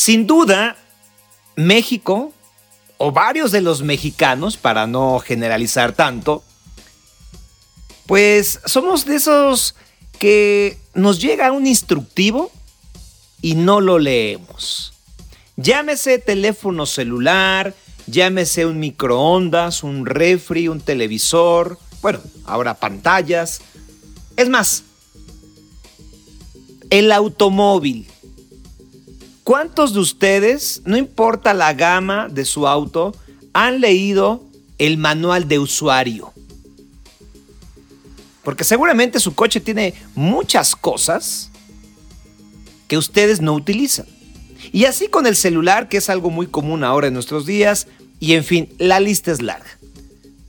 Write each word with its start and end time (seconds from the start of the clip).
Sin 0.00 0.26
duda, 0.26 0.78
México, 1.56 2.32
o 2.96 3.12
varios 3.12 3.52
de 3.52 3.60
los 3.60 3.82
mexicanos, 3.82 4.56
para 4.56 4.86
no 4.86 5.18
generalizar 5.18 5.92
tanto, 5.92 6.42
pues 8.06 8.60
somos 8.64 9.04
de 9.04 9.16
esos 9.16 9.74
que 10.18 10.78
nos 10.94 11.20
llega 11.20 11.52
un 11.52 11.66
instructivo 11.66 12.50
y 13.42 13.56
no 13.56 13.82
lo 13.82 13.98
leemos. 13.98 14.94
Llámese 15.56 16.18
teléfono 16.18 16.86
celular, 16.86 17.74
llámese 18.06 18.64
un 18.64 18.80
microondas, 18.80 19.82
un 19.82 20.06
refri, 20.06 20.68
un 20.68 20.80
televisor, 20.80 21.78
bueno, 22.00 22.20
ahora 22.46 22.72
pantallas. 22.72 23.60
Es 24.38 24.48
más, 24.48 24.82
el 26.88 27.12
automóvil. 27.12 28.08
¿Cuántos 29.50 29.92
de 29.94 29.98
ustedes, 29.98 30.80
no 30.84 30.96
importa 30.96 31.54
la 31.54 31.74
gama 31.74 32.28
de 32.30 32.44
su 32.44 32.68
auto, 32.68 33.12
han 33.52 33.80
leído 33.80 34.44
el 34.78 34.96
manual 34.96 35.48
de 35.48 35.58
usuario? 35.58 36.32
Porque 38.44 38.62
seguramente 38.62 39.18
su 39.18 39.34
coche 39.34 39.58
tiene 39.58 39.94
muchas 40.14 40.76
cosas 40.76 41.50
que 42.86 42.96
ustedes 42.96 43.40
no 43.40 43.54
utilizan. 43.54 44.06
Y 44.70 44.84
así 44.84 45.08
con 45.08 45.26
el 45.26 45.34
celular, 45.34 45.88
que 45.88 45.96
es 45.96 46.10
algo 46.10 46.30
muy 46.30 46.46
común 46.46 46.84
ahora 46.84 47.08
en 47.08 47.14
nuestros 47.14 47.44
días, 47.44 47.88
y 48.20 48.34
en 48.34 48.44
fin, 48.44 48.72
la 48.78 49.00
lista 49.00 49.32
es 49.32 49.42
larga. 49.42 49.80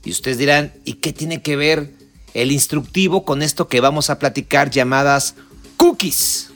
Y 0.04 0.12
ustedes 0.12 0.38
dirán, 0.38 0.74
¿y 0.84 0.92
qué 0.92 1.12
tiene 1.12 1.42
que 1.42 1.56
ver 1.56 1.92
el 2.34 2.52
instructivo 2.52 3.24
con 3.24 3.42
esto 3.42 3.66
que 3.66 3.80
vamos 3.80 4.10
a 4.10 4.20
platicar 4.20 4.70
llamadas 4.70 5.34
cookies? 5.76 6.51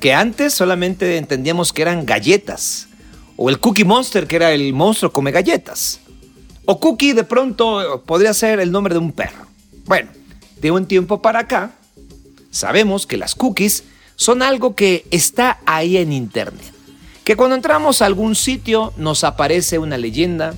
Que 0.00 0.12
antes 0.14 0.54
solamente 0.54 1.16
entendíamos 1.16 1.72
que 1.72 1.82
eran 1.82 2.06
galletas. 2.06 2.88
O 3.36 3.50
el 3.50 3.60
Cookie 3.60 3.84
Monster, 3.84 4.26
que 4.26 4.36
era 4.36 4.52
el 4.52 4.72
monstruo 4.72 5.12
come 5.12 5.30
galletas. 5.30 6.00
O 6.64 6.80
Cookie 6.80 7.12
de 7.12 7.24
pronto 7.24 8.02
podría 8.06 8.34
ser 8.34 8.60
el 8.60 8.72
nombre 8.72 8.94
de 8.94 8.98
un 9.00 9.12
perro. 9.12 9.46
Bueno, 9.84 10.10
de 10.60 10.70
un 10.70 10.86
tiempo 10.86 11.22
para 11.22 11.40
acá, 11.40 11.72
sabemos 12.50 13.06
que 13.06 13.16
las 13.16 13.34
cookies 13.34 13.84
son 14.16 14.42
algo 14.42 14.74
que 14.74 15.06
está 15.10 15.60
ahí 15.66 15.96
en 15.96 16.12
Internet. 16.12 16.72
Que 17.24 17.36
cuando 17.36 17.56
entramos 17.56 18.02
a 18.02 18.06
algún 18.06 18.34
sitio 18.34 18.92
nos 18.96 19.24
aparece 19.24 19.78
una 19.78 19.98
leyenda 19.98 20.54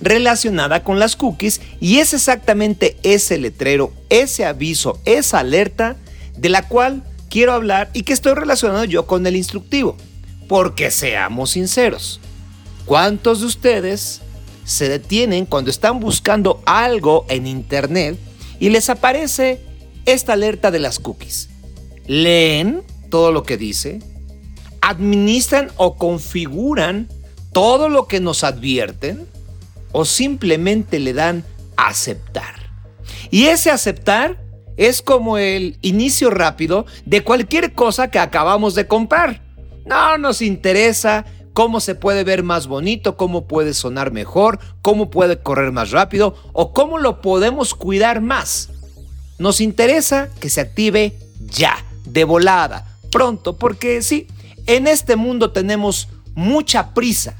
relacionada 0.00 0.82
con 0.82 0.98
las 0.98 1.14
cookies 1.14 1.60
y 1.80 1.98
es 1.98 2.12
exactamente 2.12 2.96
ese 3.02 3.38
letrero, 3.38 3.92
ese 4.10 4.44
aviso, 4.44 4.98
esa 5.04 5.38
alerta 5.38 5.96
de 6.36 6.48
la 6.48 6.66
cual 6.68 7.04
quiero 7.32 7.54
hablar 7.54 7.90
y 7.94 8.02
que 8.02 8.12
estoy 8.12 8.34
relacionado 8.34 8.84
yo 8.84 9.06
con 9.06 9.26
el 9.26 9.36
instructivo. 9.36 9.96
Porque 10.48 10.90
seamos 10.90 11.52
sinceros, 11.52 12.20
¿cuántos 12.84 13.40
de 13.40 13.46
ustedes 13.46 14.20
se 14.64 14.88
detienen 14.90 15.46
cuando 15.46 15.70
están 15.70 15.98
buscando 15.98 16.62
algo 16.66 17.24
en 17.30 17.46
Internet 17.46 18.18
y 18.60 18.68
les 18.68 18.90
aparece 18.90 19.60
esta 20.04 20.34
alerta 20.34 20.70
de 20.70 20.78
las 20.78 20.98
cookies? 20.98 21.48
leen 22.06 22.82
todo 23.08 23.32
lo 23.32 23.42
que 23.42 23.56
dice, 23.56 24.00
administran 24.80 25.70
o 25.76 25.96
configuran 25.96 27.08
todo 27.52 27.88
lo 27.88 28.06
que 28.06 28.20
nos 28.20 28.44
advierten 28.44 29.26
o 29.92 30.04
simplemente 30.04 30.98
le 30.98 31.12
dan 31.12 31.44
aceptar. 31.76 32.70
Y 33.30 33.44
ese 33.44 33.70
aceptar 33.70 34.41
es 34.76 35.02
como 35.02 35.38
el 35.38 35.78
inicio 35.82 36.30
rápido 36.30 36.86
de 37.04 37.22
cualquier 37.22 37.72
cosa 37.74 38.10
que 38.10 38.18
acabamos 38.18 38.74
de 38.74 38.86
comprar. 38.86 39.42
No 39.86 40.18
nos 40.18 40.42
interesa 40.42 41.24
cómo 41.52 41.80
se 41.80 41.94
puede 41.94 42.24
ver 42.24 42.42
más 42.42 42.66
bonito, 42.66 43.16
cómo 43.16 43.46
puede 43.46 43.74
sonar 43.74 44.12
mejor, 44.12 44.58
cómo 44.80 45.10
puede 45.10 45.38
correr 45.40 45.72
más 45.72 45.90
rápido 45.90 46.34
o 46.52 46.72
cómo 46.72 46.98
lo 46.98 47.20
podemos 47.20 47.74
cuidar 47.74 48.20
más. 48.20 48.70
Nos 49.38 49.60
interesa 49.60 50.28
que 50.40 50.50
se 50.50 50.60
active 50.60 51.18
ya 51.40 51.84
de 52.04 52.24
volada, 52.24 52.98
pronto, 53.10 53.56
porque 53.56 54.02
sí, 54.02 54.26
en 54.66 54.86
este 54.86 55.16
mundo 55.16 55.50
tenemos 55.50 56.08
mucha 56.34 56.94
prisa. 56.94 57.36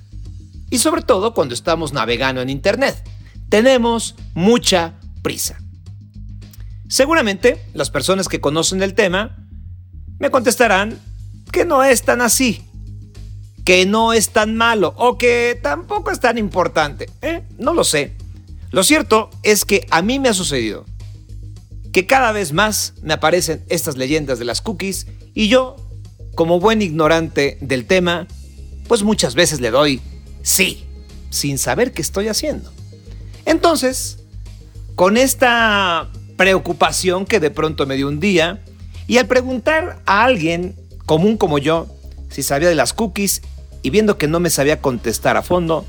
Y 0.70 0.78
sobre 0.78 1.02
todo 1.02 1.34
cuando 1.34 1.54
estamos 1.54 1.92
navegando 1.92 2.40
en 2.40 2.50
Internet. 2.50 2.96
Tenemos 3.48 4.14
mucha 4.34 4.94
prisa. 5.20 5.61
Seguramente 6.92 7.64
las 7.72 7.88
personas 7.88 8.28
que 8.28 8.42
conocen 8.42 8.82
el 8.82 8.92
tema 8.92 9.48
me 10.18 10.30
contestarán 10.30 11.00
que 11.50 11.64
no 11.64 11.82
es 11.82 12.02
tan 12.02 12.20
así, 12.20 12.66
que 13.64 13.86
no 13.86 14.12
es 14.12 14.28
tan 14.28 14.56
malo 14.56 14.92
o 14.98 15.16
que 15.16 15.58
tampoco 15.62 16.10
es 16.10 16.20
tan 16.20 16.36
importante. 16.36 17.08
¿eh? 17.22 17.44
No 17.56 17.72
lo 17.72 17.84
sé. 17.84 18.12
Lo 18.72 18.84
cierto 18.84 19.30
es 19.42 19.64
que 19.64 19.86
a 19.88 20.02
mí 20.02 20.18
me 20.18 20.28
ha 20.28 20.34
sucedido 20.34 20.84
que 21.94 22.06
cada 22.06 22.30
vez 22.30 22.52
más 22.52 22.92
me 23.00 23.14
aparecen 23.14 23.64
estas 23.70 23.96
leyendas 23.96 24.38
de 24.38 24.44
las 24.44 24.60
cookies 24.60 25.06
y 25.32 25.48
yo, 25.48 25.76
como 26.34 26.60
buen 26.60 26.82
ignorante 26.82 27.56
del 27.62 27.86
tema, 27.86 28.26
pues 28.86 29.02
muchas 29.02 29.34
veces 29.34 29.62
le 29.62 29.70
doy 29.70 30.02
sí, 30.42 30.84
sin 31.30 31.56
saber 31.56 31.92
qué 31.92 32.02
estoy 32.02 32.28
haciendo. 32.28 32.70
Entonces, 33.46 34.18
con 34.94 35.16
esta 35.16 36.10
preocupación 36.42 37.24
que 37.24 37.38
de 37.38 37.52
pronto 37.52 37.86
me 37.86 37.94
dio 37.94 38.08
un 38.08 38.18
día, 38.18 38.58
y 39.06 39.18
al 39.18 39.28
preguntar 39.28 40.00
a 40.06 40.24
alguien 40.24 40.74
común 41.06 41.36
como 41.36 41.58
yo 41.58 41.86
si 42.30 42.42
sabía 42.42 42.68
de 42.68 42.74
las 42.74 42.92
cookies 42.92 43.42
y 43.82 43.90
viendo 43.90 44.18
que 44.18 44.26
no 44.26 44.40
me 44.40 44.50
sabía 44.50 44.80
contestar 44.80 45.36
a 45.36 45.42
fondo, 45.42 45.84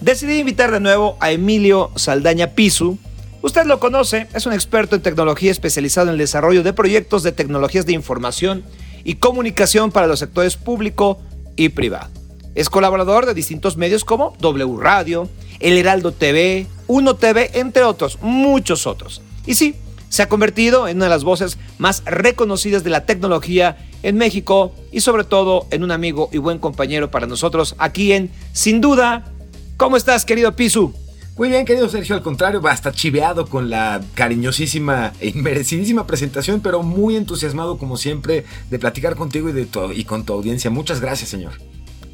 decidí 0.00 0.38
invitar 0.38 0.70
de 0.70 0.80
nuevo 0.80 1.18
a 1.20 1.32
Emilio 1.32 1.90
Saldaña 1.96 2.46
Pisu, 2.46 2.98
Usted 3.42 3.64
lo 3.64 3.78
conoce, 3.78 4.26
es 4.34 4.46
un 4.46 4.52
experto 4.54 4.96
en 4.96 5.02
tecnología 5.02 5.50
especializado 5.50 6.08
en 6.08 6.12
el 6.12 6.18
desarrollo 6.18 6.62
de 6.62 6.74
proyectos 6.74 7.22
de 7.22 7.32
tecnologías 7.32 7.86
de 7.86 7.92
información 7.92 8.64
y 9.04 9.14
comunicación 9.16 9.90
para 9.92 10.06
los 10.06 10.18
sectores 10.18 10.56
público 10.56 11.18
y 11.56 11.70
privado. 11.70 12.10
Es 12.54 12.68
colaborador 12.68 13.24
de 13.26 13.34
distintos 13.34 13.78
medios 13.78 14.04
como 14.04 14.34
W 14.40 14.76
Radio, 14.78 15.28
El 15.58 15.78
Heraldo 15.78 16.12
TV, 16.12 16.66
Uno 16.86 17.16
TV, 17.16 17.50
entre 17.54 17.82
otros, 17.82 18.18
muchos 18.20 18.86
otros. 18.86 19.22
Y 19.46 19.54
sí, 19.54 19.74
se 20.10 20.22
ha 20.22 20.28
convertido 20.28 20.88
en 20.88 20.98
una 20.98 21.06
de 21.06 21.10
las 21.10 21.24
voces 21.24 21.56
más 21.78 22.02
reconocidas 22.04 22.84
de 22.84 22.90
la 22.90 23.06
tecnología 23.06 23.78
en 24.02 24.16
México 24.16 24.74
y 24.92 25.00
sobre 25.00 25.24
todo 25.24 25.66
en 25.70 25.82
un 25.84 25.92
amigo 25.92 26.28
y 26.32 26.38
buen 26.38 26.58
compañero 26.58 27.10
para 27.10 27.26
nosotros 27.26 27.76
aquí 27.78 28.12
en 28.12 28.30
Sin 28.52 28.82
Duda. 28.82 29.32
¿Cómo 29.78 29.96
estás, 29.96 30.26
querido 30.26 30.54
Pisu? 30.54 30.92
Muy 31.38 31.48
bien, 31.48 31.64
querido 31.64 31.88
Sergio, 31.88 32.16
al 32.16 32.22
contrario, 32.22 32.60
hasta 32.68 32.92
chiveado 32.92 33.46
con 33.46 33.70
la 33.70 34.02
cariñosísima 34.14 35.12
e 35.20 35.28
inmerecidísima 35.28 36.06
presentación, 36.06 36.60
pero 36.60 36.82
muy 36.82 37.16
entusiasmado 37.16 37.78
como 37.78 37.96
siempre 37.96 38.44
de 38.68 38.78
platicar 38.78 39.16
contigo 39.16 39.48
y, 39.48 39.52
de 39.52 39.66
y 39.94 40.04
con 40.04 40.24
tu 40.24 40.34
audiencia. 40.34 40.70
Muchas 40.70 41.00
gracias, 41.00 41.30
señor. 41.30 41.52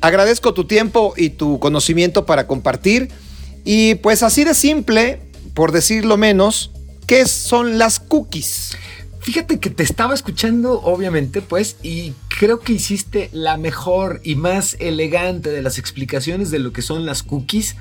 Agradezco 0.02 0.54
tu 0.54 0.66
tiempo 0.66 1.14
y 1.16 1.30
tu 1.30 1.58
conocimiento 1.58 2.26
para 2.26 2.46
compartir. 2.46 3.08
Y 3.64 3.96
pues 3.96 4.22
así 4.22 4.44
de 4.44 4.54
simple, 4.54 5.22
por 5.54 5.72
decirlo 5.72 6.16
menos, 6.16 6.70
¿qué 7.06 7.26
son 7.26 7.78
las 7.78 8.00
cookies? 8.00 8.76
Fíjate 9.20 9.58
que 9.58 9.70
te 9.70 9.82
estaba 9.82 10.14
escuchando, 10.14 10.80
obviamente, 10.82 11.42
pues, 11.42 11.76
y 11.82 12.12
creo 12.38 12.60
que 12.60 12.74
hiciste 12.74 13.28
la 13.32 13.56
mejor 13.56 14.20
y 14.22 14.36
más 14.36 14.76
elegante 14.78 15.50
de 15.50 15.62
las 15.62 15.78
explicaciones 15.78 16.50
de 16.50 16.58
lo 16.58 16.72
que 16.72 16.82
son 16.82 17.06
las 17.06 17.22
cookies 17.22 17.76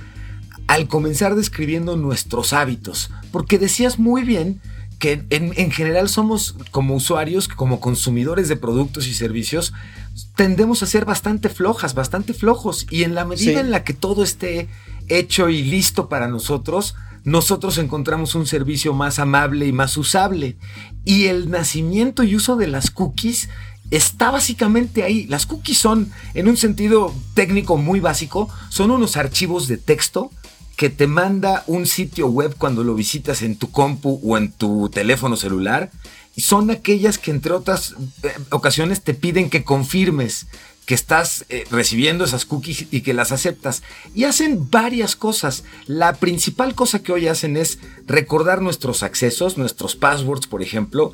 al 0.67 0.87
comenzar 0.87 1.35
describiendo 1.35 1.97
nuestros 1.97 2.53
hábitos, 2.53 3.11
porque 3.31 3.59
decías 3.59 3.99
muy 3.99 4.23
bien 4.23 4.59
que 4.97 5.23
en, 5.29 5.71
general 5.71 6.09
somos 6.09 6.55
como 6.71 6.95
usuarios, 6.95 7.47
como 7.47 7.79
consumidores 7.79 8.47
de 8.47 8.55
productos 8.55 9.07
y 9.07 9.13
servicios, 9.13 9.73
tendemos 10.35 10.81
a 10.81 10.87
ser 10.87 11.05
bastante 11.05 11.49
flojas, 11.49 11.93
bastante 11.93 12.33
flojos, 12.33 12.87
y 12.89 13.03
en 13.03 13.13
la 13.13 13.25
medida 13.25 13.59
en 13.59 13.69
la 13.69 13.83
que 13.83 13.93
todo 13.93 14.23
esté 14.23 14.67
hecho 15.07 15.49
y 15.49 15.63
listo 15.63 16.09
para 16.09 16.27
nosotros, 16.27 16.95
nosotros 17.25 17.79
encontramos 17.79 18.35
un 18.35 18.45
servicio 18.45 18.93
más 18.93 19.17
amable 19.17 19.65
y 19.65 19.73
más 19.73 19.97
usable. 19.97 20.57
Y 21.03 21.25
el 21.25 21.49
nacimiento 21.49 22.23
y 22.23 22.35
uso 22.35 22.55
de 22.55 22.67
las 22.67 22.91
cookies 22.91 23.49
está 23.89 24.29
básicamente 24.29 25.03
ahí. 25.03 25.25
Las 25.25 25.47
cookies 25.47 25.79
son, 25.79 26.11
en 26.35 26.47
un 26.47 26.55
sentido 26.55 27.13
técnico 27.33 27.77
muy 27.77 27.99
básico, 27.99 28.47
son 28.69 28.91
unos 28.91 29.17
archivos 29.17 29.67
de 29.67 29.77
texto 29.77 30.31
que 30.77 30.91
te 30.91 31.07
manda 31.07 31.63
un 31.65 31.87
sitio 31.87 32.27
web 32.27 32.55
cuando 32.57 32.83
lo 32.83 32.93
visitas 32.93 33.41
en 33.41 33.55
tu 33.55 33.71
compu 33.71 34.19
o 34.23 34.37
en 34.37 34.51
tu 34.51 34.89
teléfono 34.89 35.35
celular. 35.35 35.89
Y 36.35 36.41
son 36.41 36.69
aquellas 36.69 37.17
que 37.17 37.31
entre 37.31 37.53
otras 37.53 37.95
eh, 38.21 38.33
ocasiones 38.51 39.01
te 39.01 39.15
piden 39.15 39.49
que 39.49 39.63
confirmes 39.63 40.45
que 40.85 40.93
estás 40.93 41.45
eh, 41.49 41.65
recibiendo 41.71 42.23
esas 42.23 42.45
cookies 42.45 42.87
y 42.91 43.01
que 43.01 43.13
las 43.13 43.31
aceptas. 43.31 43.83
Y 44.13 44.25
hacen 44.25 44.69
varias 44.69 45.15
cosas. 45.15 45.63
La 45.87 46.13
principal 46.13 46.75
cosa 46.75 47.01
que 47.01 47.11
hoy 47.11 47.27
hacen 47.27 47.57
es 47.57 47.79
recordar 48.05 48.61
nuestros 48.61 49.03
accesos, 49.03 49.57
nuestros 49.57 49.95
passwords, 49.95 50.47
por 50.47 50.61
ejemplo. 50.61 51.13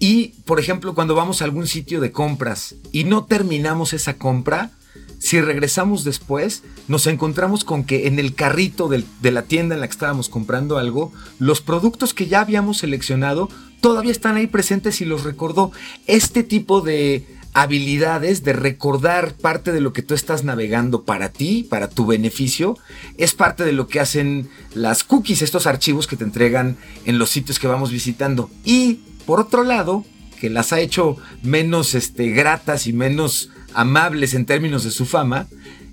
Y, 0.00 0.34
por 0.44 0.58
ejemplo, 0.58 0.94
cuando 0.94 1.14
vamos 1.14 1.40
a 1.40 1.44
algún 1.44 1.66
sitio 1.66 2.00
de 2.00 2.12
compras 2.12 2.74
y 2.90 3.04
no 3.04 3.24
terminamos 3.24 3.92
esa 3.92 4.14
compra, 4.14 4.72
si 5.18 5.40
regresamos 5.40 6.04
después, 6.04 6.62
nos 6.88 7.06
encontramos 7.06 7.64
con 7.64 7.84
que 7.84 8.06
en 8.08 8.18
el 8.18 8.34
carrito 8.34 8.88
de 8.88 9.30
la 9.30 9.42
tienda 9.42 9.74
en 9.74 9.80
la 9.80 9.86
que 9.86 9.92
estábamos 9.92 10.28
comprando 10.28 10.76
algo, 10.76 11.12
los 11.38 11.60
productos 11.60 12.12
que 12.12 12.26
ya 12.26 12.40
habíamos 12.40 12.78
seleccionado 12.78 13.48
todavía 13.80 14.12
están 14.12 14.36
ahí 14.36 14.46
presentes 14.46 15.00
y 15.00 15.04
los 15.04 15.24
recordó. 15.24 15.72
Este 16.06 16.42
tipo 16.42 16.80
de 16.80 17.24
habilidades 17.54 18.42
de 18.42 18.52
recordar 18.52 19.34
parte 19.34 19.72
de 19.72 19.80
lo 19.80 19.92
que 19.92 20.02
tú 20.02 20.12
estás 20.14 20.42
navegando 20.42 21.04
para 21.04 21.30
ti, 21.30 21.64
para 21.68 21.88
tu 21.88 22.04
beneficio, 22.04 22.76
es 23.16 23.32
parte 23.32 23.64
de 23.64 23.72
lo 23.72 23.86
que 23.86 24.00
hacen 24.00 24.50
las 24.74 25.04
cookies, 25.04 25.40
estos 25.40 25.68
archivos 25.68 26.08
que 26.08 26.16
te 26.16 26.24
entregan 26.24 26.76
en 27.04 27.18
los 27.18 27.30
sitios 27.30 27.60
que 27.60 27.68
vamos 27.68 27.92
visitando. 27.92 28.50
Y 28.64 29.00
por 29.24 29.38
otro 29.38 29.62
lado, 29.62 30.04
que 30.40 30.50
las 30.50 30.72
ha 30.72 30.80
hecho 30.80 31.16
menos 31.42 31.94
este, 31.94 32.30
gratas 32.30 32.88
y 32.88 32.92
menos 32.92 33.50
amables 33.72 34.34
en 34.34 34.46
términos 34.46 34.82
de 34.82 34.90
su 34.90 35.06
fama, 35.06 35.46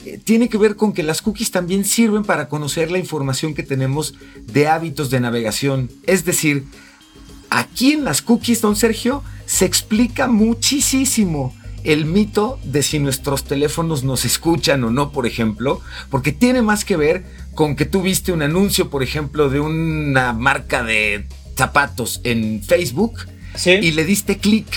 eh, 0.04 0.20
tiene 0.22 0.50
que 0.50 0.58
ver 0.58 0.76
con 0.76 0.94
que 0.94 1.04
las 1.04 1.22
cookies 1.22 1.52
también 1.52 1.86
sirven 1.86 2.24
para 2.24 2.50
conocer 2.50 2.90
la 2.90 2.98
información 2.98 3.54
que 3.54 3.62
tenemos 3.62 4.16
de 4.48 4.68
hábitos 4.68 5.12
de 5.12 5.20
navegación. 5.20 5.92
Es 6.08 6.26
decir, 6.26 6.66
aquí 7.52 7.92
en 7.92 8.04
las 8.04 8.24
cookies, 8.24 8.62
don 8.62 8.76
Sergio, 8.76 9.24
se 9.52 9.66
explica 9.66 10.28
muchísimo 10.28 11.54
el 11.84 12.06
mito 12.06 12.58
de 12.64 12.82
si 12.84 13.00
nuestros 13.00 13.44
teléfonos 13.44 14.02
nos 14.02 14.24
escuchan 14.24 14.82
o 14.86 14.92
no, 14.92 15.12
por 15.12 15.28
ejemplo, 15.28 15.82
porque 16.10 16.32
tiene 16.32 16.62
más 16.62 16.86
que 16.86 16.96
ver 16.96 17.26
con 17.54 17.76
que 17.76 17.84
tú 17.84 18.02
viste 18.02 18.32
un 18.32 18.44
anuncio, 18.44 18.90
por 18.90 19.04
ejemplo, 19.04 19.50
de 19.50 19.60
una 19.60 20.32
marca 20.32 20.84
de 20.84 21.26
zapatos 21.58 22.22
en 22.24 22.64
Facebook 22.64 23.26
y 23.66 23.92
le 23.92 24.06
diste 24.06 24.38
clic. 24.38 24.68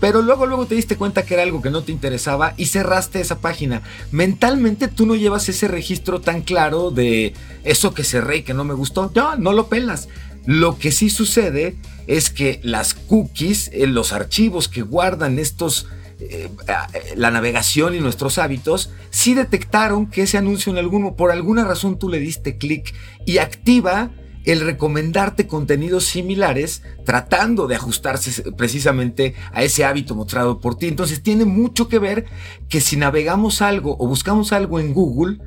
Pero 0.00 0.20
luego, 0.20 0.46
luego 0.46 0.66
te 0.66 0.74
diste 0.74 0.96
cuenta 0.96 1.22
que 1.24 1.34
era 1.34 1.44
algo 1.44 1.62
que 1.62 1.70
no 1.70 1.84
te 1.84 1.92
interesaba 1.92 2.54
y 2.56 2.66
cerraste 2.66 3.20
esa 3.20 3.38
página. 3.38 3.82
Mentalmente 4.10 4.88
tú 4.88 5.06
no 5.06 5.14
llevas 5.14 5.48
ese 5.48 5.68
registro 5.68 6.20
tan 6.20 6.42
claro 6.42 6.90
de 6.90 7.34
eso 7.62 7.94
que 7.94 8.02
cerré 8.02 8.38
y 8.38 8.42
que 8.42 8.52
no 8.52 8.64
me 8.64 8.74
gustó. 8.74 9.12
No, 9.14 9.36
no 9.36 9.52
lo 9.52 9.68
pelas. 9.68 10.08
Lo 10.46 10.78
que 10.78 10.92
sí 10.92 11.10
sucede 11.10 11.76
es 12.06 12.30
que 12.30 12.60
las 12.62 12.94
cookies, 12.94 13.70
eh, 13.72 13.86
los 13.86 14.12
archivos 14.12 14.68
que 14.68 14.82
guardan 14.82 15.38
estos, 15.38 15.86
eh, 16.20 16.48
eh, 16.68 17.14
la 17.16 17.30
navegación 17.30 17.94
y 17.94 18.00
nuestros 18.00 18.38
hábitos, 18.38 18.90
sí 19.10 19.34
detectaron 19.34 20.06
que 20.06 20.22
ese 20.22 20.38
anuncio 20.38 20.70
en 20.70 20.78
alguno, 20.78 21.16
por 21.16 21.30
alguna 21.30 21.64
razón 21.64 21.98
tú 21.98 22.08
le 22.08 22.18
diste 22.18 22.58
clic 22.58 22.94
y 23.24 23.38
activa 23.38 24.10
el 24.44 24.60
recomendarte 24.60 25.46
contenidos 25.46 26.04
similares 26.04 26.82
tratando 27.04 27.66
de 27.66 27.76
ajustarse 27.76 28.52
precisamente 28.52 29.34
a 29.52 29.62
ese 29.62 29.84
hábito 29.84 30.14
mostrado 30.14 30.60
por 30.60 30.76
ti. 30.76 30.86
Entonces 30.86 31.22
tiene 31.22 31.46
mucho 31.46 31.88
que 31.88 31.98
ver 31.98 32.26
que 32.68 32.82
si 32.82 32.96
navegamos 32.96 33.62
algo 33.62 33.96
o 33.98 34.06
buscamos 34.06 34.52
algo 34.52 34.78
en 34.78 34.92
Google, 34.92 35.38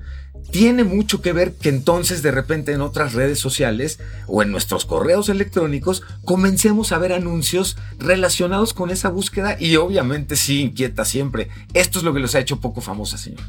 tiene 0.51 0.83
mucho 0.83 1.21
que 1.21 1.33
ver 1.33 1.53
que 1.53 1.69
entonces 1.69 2.21
de 2.21 2.31
repente 2.31 2.71
en 2.71 2.81
otras 2.81 3.13
redes 3.13 3.39
sociales 3.39 3.99
o 4.27 4.41
en 4.41 4.51
nuestros 4.51 4.85
correos 4.85 5.29
electrónicos 5.29 6.03
comencemos 6.23 6.91
a 6.91 6.97
ver 6.97 7.13
anuncios 7.13 7.77
relacionados 7.99 8.73
con 8.73 8.89
esa 8.89 9.09
búsqueda 9.09 9.57
y 9.59 9.75
obviamente 9.75 10.35
sí 10.35 10.61
inquieta 10.61 11.05
siempre. 11.05 11.49
Esto 11.73 11.99
es 11.99 12.05
lo 12.05 12.13
que 12.13 12.19
los 12.19 12.35
ha 12.35 12.39
hecho 12.39 12.59
poco 12.59 12.81
famosa, 12.81 13.17
señor. 13.17 13.41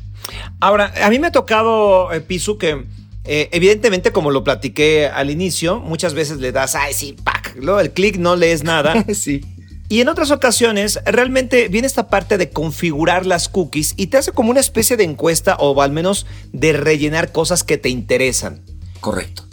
Ahora, 0.61 0.93
a 1.03 1.11
mí 1.11 1.19
me 1.19 1.29
ha 1.29 1.33
tocado, 1.33 2.13
eh, 2.13 2.21
Pisu, 2.21 2.59
que 2.59 2.85
eh, 3.25 3.49
evidentemente 3.53 4.13
como 4.13 4.31
lo 4.31 4.45
platiqué 4.45 5.07
al 5.07 5.31
inicio, 5.31 5.81
muchas 5.81 6.15
veces 6.15 6.39
le 6.39 6.53
das, 6.53 6.75
ay 6.75 6.95
sí, 6.95 7.15
pack, 7.25 7.57
luego 7.61 7.81
el 7.81 7.93
clic 7.93 8.17
no 8.17 8.37
lees 8.37 8.65
nada. 8.65 9.05
sí. 9.15 9.43
Y 9.91 10.03
en 10.03 10.09
otras 10.09 10.31
ocasiones 10.31 11.01
realmente 11.07 11.69
viene 11.69 11.87
esta 11.87 12.09
parte 12.09 12.37
de 12.37 12.51
configurar 12.51 13.25
las 13.25 13.49
cookies 13.49 13.95
y 13.97 14.09
te 14.09 14.19
hace 14.19 14.33
como 14.33 14.51
una 14.51 14.61
especie 14.61 14.99
de 14.99 15.05
encuesta 15.05 15.57
o 15.59 15.81
al 15.81 15.93
menos 15.93 16.27
de 16.53 16.75
rellenar 16.75 17.33
cosas 17.33 17.65
que 17.65 17.79
te 17.79 17.89
interesan. 17.89 18.61
Correcto. 19.01 19.45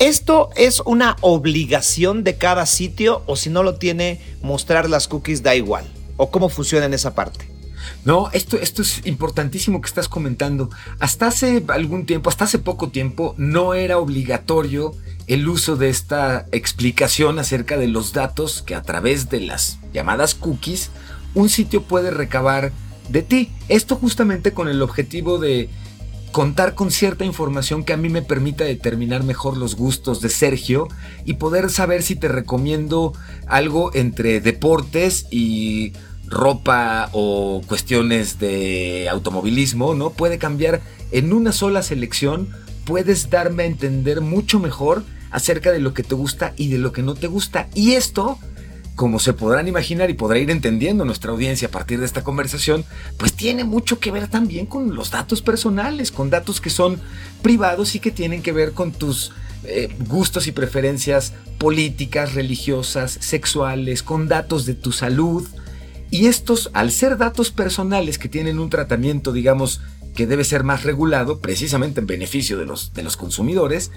¿Esto 0.00 0.50
es 0.56 0.80
una 0.80 1.16
obligación 1.20 2.24
de 2.24 2.36
cada 2.36 2.66
sitio 2.66 3.22
o 3.26 3.36
si 3.36 3.48
no 3.48 3.62
lo 3.62 3.76
tiene, 3.76 4.20
mostrar 4.42 4.90
las 4.90 5.06
cookies 5.06 5.44
da 5.44 5.54
igual? 5.54 5.86
¿O 6.16 6.30
cómo 6.30 6.48
funciona 6.48 6.86
en 6.86 6.94
esa 6.94 7.14
parte? 7.14 7.48
No, 8.04 8.28
esto, 8.32 8.56
esto 8.56 8.82
es 8.82 9.06
importantísimo 9.06 9.80
que 9.80 9.86
estás 9.86 10.08
comentando. 10.08 10.68
Hasta 10.98 11.28
hace 11.28 11.62
algún 11.68 12.06
tiempo, 12.06 12.28
hasta 12.28 12.44
hace 12.44 12.58
poco 12.58 12.88
tiempo, 12.88 13.34
no 13.38 13.74
era 13.74 13.98
obligatorio 13.98 14.94
el 15.26 15.48
uso 15.48 15.76
de 15.76 15.88
esta 15.88 16.46
explicación 16.52 17.38
acerca 17.38 17.76
de 17.76 17.88
los 17.88 18.12
datos 18.12 18.62
que 18.62 18.74
a 18.74 18.82
través 18.82 19.28
de 19.28 19.40
las 19.40 19.78
llamadas 19.92 20.34
cookies 20.34 20.90
un 21.34 21.48
sitio 21.48 21.82
puede 21.82 22.10
recabar 22.10 22.72
de 23.08 23.22
ti. 23.22 23.50
Esto 23.68 23.96
justamente 23.96 24.52
con 24.52 24.68
el 24.68 24.82
objetivo 24.82 25.38
de 25.38 25.68
contar 26.32 26.74
con 26.74 26.90
cierta 26.90 27.24
información 27.24 27.84
que 27.84 27.92
a 27.92 27.96
mí 27.96 28.08
me 28.08 28.22
permita 28.22 28.64
determinar 28.64 29.22
mejor 29.22 29.56
los 29.56 29.74
gustos 29.74 30.20
de 30.20 30.28
Sergio 30.28 30.88
y 31.24 31.34
poder 31.34 31.70
saber 31.70 32.02
si 32.02 32.14
te 32.14 32.28
recomiendo 32.28 33.12
algo 33.46 33.90
entre 33.94 34.40
deportes 34.40 35.26
y 35.30 35.92
ropa 36.26 37.08
o 37.12 37.62
cuestiones 37.66 38.38
de 38.38 39.08
automovilismo, 39.10 39.94
¿no? 39.94 40.10
Puede 40.10 40.38
cambiar 40.38 40.80
en 41.12 41.32
una 41.32 41.52
sola 41.52 41.82
selección, 41.82 42.48
puedes 42.84 43.30
darme 43.30 43.62
a 43.62 43.66
entender 43.66 44.20
mucho 44.20 44.58
mejor 44.58 45.04
acerca 45.36 45.70
de 45.70 45.80
lo 45.80 45.92
que 45.92 46.02
te 46.02 46.14
gusta 46.14 46.54
y 46.56 46.68
de 46.68 46.78
lo 46.78 46.92
que 46.92 47.02
no 47.02 47.14
te 47.14 47.26
gusta. 47.26 47.68
Y 47.74 47.92
esto, 47.92 48.38
como 48.94 49.18
se 49.18 49.34
podrán 49.34 49.68
imaginar 49.68 50.08
y 50.08 50.14
podrá 50.14 50.38
ir 50.38 50.50
entendiendo 50.50 51.04
nuestra 51.04 51.30
audiencia 51.30 51.68
a 51.68 51.70
partir 51.70 52.00
de 52.00 52.06
esta 52.06 52.24
conversación, 52.24 52.86
pues 53.18 53.34
tiene 53.34 53.62
mucho 53.62 54.00
que 54.00 54.10
ver 54.10 54.28
también 54.28 54.64
con 54.64 54.94
los 54.94 55.10
datos 55.10 55.42
personales, 55.42 56.10
con 56.10 56.30
datos 56.30 56.62
que 56.62 56.70
son 56.70 56.98
privados 57.42 57.94
y 57.94 58.00
que 58.00 58.10
tienen 58.10 58.40
que 58.40 58.52
ver 58.52 58.72
con 58.72 58.92
tus 58.92 59.32
eh, 59.64 59.94
gustos 60.08 60.46
y 60.46 60.52
preferencias 60.52 61.34
políticas, 61.58 62.32
religiosas, 62.34 63.18
sexuales, 63.20 64.02
con 64.02 64.28
datos 64.28 64.64
de 64.64 64.72
tu 64.72 64.90
salud. 64.90 65.46
Y 66.10 66.28
estos, 66.28 66.70
al 66.72 66.92
ser 66.92 67.18
datos 67.18 67.50
personales 67.50 68.18
que 68.18 68.30
tienen 68.30 68.58
un 68.58 68.70
tratamiento, 68.70 69.32
digamos, 69.32 69.82
que 70.14 70.26
debe 70.26 70.44
ser 70.44 70.64
más 70.64 70.84
regulado, 70.84 71.40
precisamente 71.40 72.00
en 72.00 72.06
beneficio 72.06 72.56
de 72.56 72.64
los, 72.64 72.94
de 72.94 73.02
los 73.02 73.18
consumidores, 73.18 73.90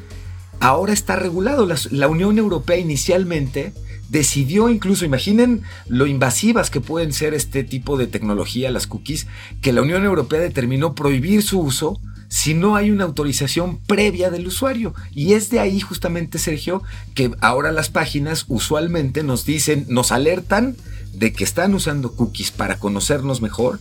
ahora 0.59 0.93
está 0.93 1.15
regulado. 1.15 1.67
La, 1.91 2.07
Unión 2.07 2.37
Europea 2.37 2.77
inicialmente 2.77 3.73
decidió 4.09 4.69
incluso, 4.69 5.05
imaginen 5.05 5.61
lo 5.87 6.07
invasivas 6.07 6.69
que 6.69 6.81
pueden 6.81 7.13
ser 7.13 7.33
este 7.33 7.63
tipo 7.63 7.97
de 7.97 8.07
tecnología, 8.07 8.71
las 8.71 8.87
cookies, 8.87 9.27
que 9.61 9.73
la 9.73 9.81
Unión 9.81 10.03
Europea 10.03 10.39
determinó 10.39 10.95
prohibir 10.95 11.43
su 11.43 11.59
uso 11.59 11.99
si 12.27 12.53
no 12.53 12.75
hay 12.75 12.91
una 12.91 13.05
autorización 13.05 13.79
previa 13.79 14.29
del 14.29 14.47
usuario. 14.47 14.93
Y 15.11 15.33
es 15.33 15.49
de 15.49 15.59
ahí 15.59 15.79
justamente, 15.79 16.37
Sergio, 16.37 16.83
que 17.15 17.31
ahora 17.41 17.71
las 17.71 17.89
páginas 17.89 18.45
usualmente 18.47 19.23
nos 19.23 19.45
dicen, 19.45 19.85
nos 19.89 20.11
alertan 20.11 20.75
de 21.13 21.33
que 21.33 21.43
están 21.43 21.73
usando 21.73 22.13
cookies 22.13 22.51
para 22.51 22.77
conocernos 22.77 23.41
mejor 23.41 23.79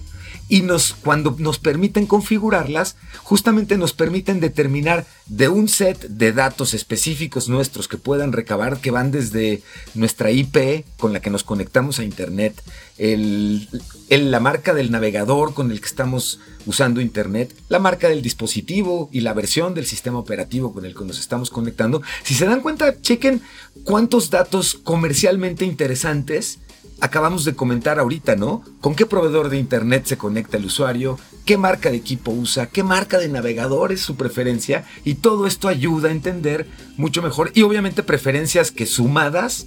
y 0.48 0.62
nos, 0.62 0.94
cuando 0.94 1.34
nos 1.38 1.58
permiten 1.58 2.06
configurarlas, 2.06 2.96
justamente 3.22 3.76
nos 3.76 3.92
permiten 3.92 4.40
determinar 4.40 5.06
de 5.26 5.48
un 5.48 5.68
set 5.68 6.08
de 6.08 6.32
datos 6.32 6.74
específicos 6.74 7.48
nuestros 7.48 7.88
que 7.88 7.98
puedan 7.98 8.32
recabar, 8.32 8.80
que 8.80 8.90
van 8.90 9.10
desde 9.10 9.62
nuestra 9.94 10.30
IP 10.30 10.84
con 10.96 11.12
la 11.12 11.20
que 11.20 11.30
nos 11.30 11.44
conectamos 11.44 11.98
a 11.98 12.04
Internet, 12.04 12.62
el, 12.96 13.68
la 14.08 14.40
marca 14.40 14.74
del 14.74 14.90
navegador 14.90 15.54
con 15.54 15.70
el 15.70 15.80
que 15.80 15.86
estamos 15.86 16.40
usando 16.66 17.00
Internet, 17.00 17.54
la 17.68 17.78
marca 17.78 18.08
del 18.08 18.22
dispositivo 18.22 19.08
y 19.12 19.20
la 19.20 19.34
versión 19.34 19.74
del 19.74 19.86
sistema 19.86 20.18
operativo 20.18 20.72
con 20.72 20.84
el 20.84 20.94
que 20.94 21.04
nos 21.04 21.18
estamos 21.18 21.50
conectando. 21.50 22.02
Si 22.24 22.34
se 22.34 22.46
dan 22.46 22.60
cuenta, 22.60 23.00
chequen 23.00 23.42
cuántos 23.84 24.30
datos 24.30 24.78
comercialmente 24.82 25.64
interesantes 25.64 26.58
acabamos 27.00 27.44
de 27.44 27.54
comentar 27.54 27.98
ahorita, 27.98 28.36
¿no? 28.36 28.62
¿Con 28.80 28.94
qué 28.94 29.06
proveedor 29.06 29.48
de 29.48 29.58
Internet 29.58 30.06
se 30.06 30.18
conecta 30.18 30.56
el 30.56 30.66
usuario? 30.66 31.18
¿Qué 31.44 31.56
marca 31.56 31.90
de 31.90 31.96
equipo 31.96 32.30
usa? 32.30 32.66
¿Qué 32.66 32.82
marca 32.82 33.18
de 33.18 33.28
navegador 33.28 33.92
es 33.92 34.00
su 34.00 34.16
preferencia? 34.16 34.84
Y 35.04 35.14
todo 35.14 35.46
esto 35.46 35.68
ayuda 35.68 36.08
a 36.08 36.12
entender 36.12 36.66
mucho 36.96 37.22
mejor 37.22 37.52
y 37.54 37.62
obviamente 37.62 38.02
preferencias 38.02 38.70
que 38.70 38.86
sumadas 38.86 39.66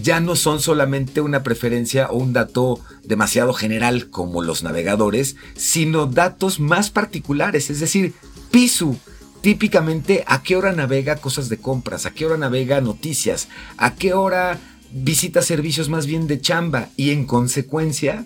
ya 0.00 0.20
no 0.20 0.36
son 0.36 0.60
solamente 0.60 1.20
una 1.20 1.42
preferencia 1.42 2.08
o 2.08 2.18
un 2.18 2.32
dato 2.32 2.78
demasiado 3.02 3.52
general 3.52 4.10
como 4.10 4.42
los 4.42 4.62
navegadores, 4.62 5.36
sino 5.56 6.06
datos 6.06 6.60
más 6.60 6.90
particulares, 6.90 7.68
es 7.70 7.80
decir, 7.80 8.14
Pisu 8.50 8.96
típicamente 9.40 10.24
a 10.26 10.42
qué 10.42 10.56
hora 10.56 10.72
navega 10.72 11.16
cosas 11.16 11.48
de 11.48 11.58
compras, 11.58 12.06
a 12.06 12.12
qué 12.12 12.26
hora 12.26 12.36
navega 12.36 12.80
noticias, 12.80 13.48
a 13.76 13.94
qué 13.94 14.14
hora 14.14 14.58
visita 14.92 15.42
servicios 15.42 15.88
más 15.88 16.06
bien 16.06 16.26
de 16.26 16.40
chamba 16.40 16.88
y 16.96 17.10
en 17.10 17.26
consecuencia 17.26 18.24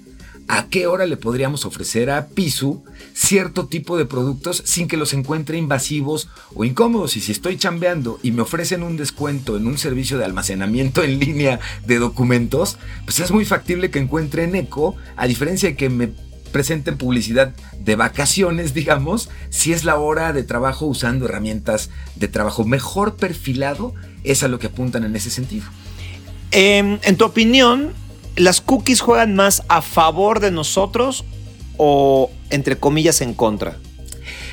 a 0.48 0.66
qué 0.68 0.86
hora 0.86 1.06
le 1.06 1.16
podríamos 1.16 1.64
ofrecer 1.64 2.10
a 2.10 2.28
Pisu 2.28 2.82
cierto 3.14 3.66
tipo 3.66 3.96
de 3.96 4.06
productos 4.06 4.62
sin 4.66 4.88
que 4.88 4.96
los 4.96 5.12
encuentre 5.14 5.56
invasivos 5.56 6.28
o 6.54 6.64
incómodos. 6.64 7.16
Y 7.16 7.20
si 7.20 7.32
estoy 7.32 7.56
chambeando 7.56 8.18
y 8.22 8.32
me 8.32 8.42
ofrecen 8.42 8.82
un 8.82 8.96
descuento 8.96 9.56
en 9.56 9.66
un 9.66 9.78
servicio 9.78 10.18
de 10.18 10.24
almacenamiento 10.24 11.02
en 11.02 11.18
línea 11.18 11.60
de 11.86 11.98
documentos, 11.98 12.78
pues 13.04 13.20
es 13.20 13.30
muy 13.30 13.44
factible 13.44 13.90
que 13.90 13.98
encuentre 13.98 14.44
en 14.44 14.54
Eco, 14.54 14.96
a 15.16 15.26
diferencia 15.26 15.70
de 15.70 15.76
que 15.76 15.88
me 15.88 16.12
presenten 16.52 16.98
publicidad 16.98 17.54
de 17.78 17.96
vacaciones, 17.96 18.74
digamos, 18.74 19.30
si 19.50 19.72
es 19.72 19.84
la 19.84 19.96
hora 19.96 20.32
de 20.32 20.42
trabajo 20.42 20.86
usando 20.86 21.24
herramientas 21.24 21.90
de 22.16 22.28
trabajo 22.28 22.64
mejor 22.64 23.16
perfilado, 23.16 23.94
es 24.24 24.42
a 24.42 24.48
lo 24.48 24.58
que 24.58 24.66
apuntan 24.66 25.04
en 25.04 25.16
ese 25.16 25.30
sentido. 25.30 25.64
Em, 26.52 26.98
en 27.02 27.16
tu 27.16 27.24
opinión, 27.24 27.94
¿las 28.36 28.60
cookies 28.60 29.00
juegan 29.00 29.34
más 29.34 29.62
a 29.68 29.80
favor 29.80 30.38
de 30.38 30.50
nosotros 30.50 31.24
o, 31.78 32.30
entre 32.50 32.76
comillas, 32.76 33.22
en 33.22 33.32
contra? 33.32 33.78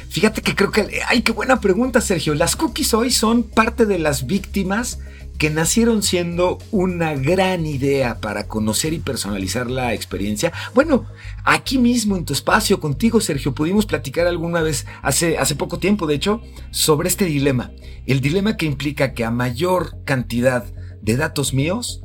Fíjate 0.10 0.42
que 0.42 0.56
creo 0.56 0.72
que... 0.72 1.02
¡Ay, 1.08 1.22
qué 1.24 1.34
buena 1.34 1.60
pregunta, 1.60 2.00
Sergio! 2.00 2.34
Las 2.36 2.56
cookies 2.56 2.94
hoy 2.94 3.12
son 3.12 3.44
parte 3.44 3.86
de 3.86 4.00
las 4.00 4.26
víctimas 4.26 5.00
que 5.38 5.50
nacieron 5.50 6.02
siendo 6.02 6.58
una 6.72 7.16
gran 7.16 7.66
idea 7.66 8.20
para 8.20 8.48
conocer 8.48 8.94
y 8.94 9.00
personalizar 9.00 9.70
la 9.70 9.94
experiencia. 9.94 10.54
Bueno, 10.74 11.06
aquí 11.44 11.78
mismo 11.78 12.16
en 12.16 12.24
tu 12.24 12.32
espacio 12.32 12.80
contigo, 12.80 13.20
Sergio, 13.20 13.54
pudimos 13.54 13.86
platicar 13.86 14.26
alguna 14.26 14.62
vez, 14.62 14.86
hace, 15.02 15.38
hace 15.38 15.56
poco 15.56 15.80
tiempo, 15.80 16.08
de 16.08 16.16
hecho, 16.16 16.42
sobre 16.72 17.10
este 17.10 17.26
dilema. 17.26 17.72
El 18.06 18.22
dilema 18.22 18.56
que 18.56 18.66
implica 18.66 19.14
que 19.14 19.26
a 19.26 19.32
mayor 19.32 19.98
cantidad 20.06 20.66
de 21.02 21.18
datos 21.18 21.54
míos, 21.54 22.02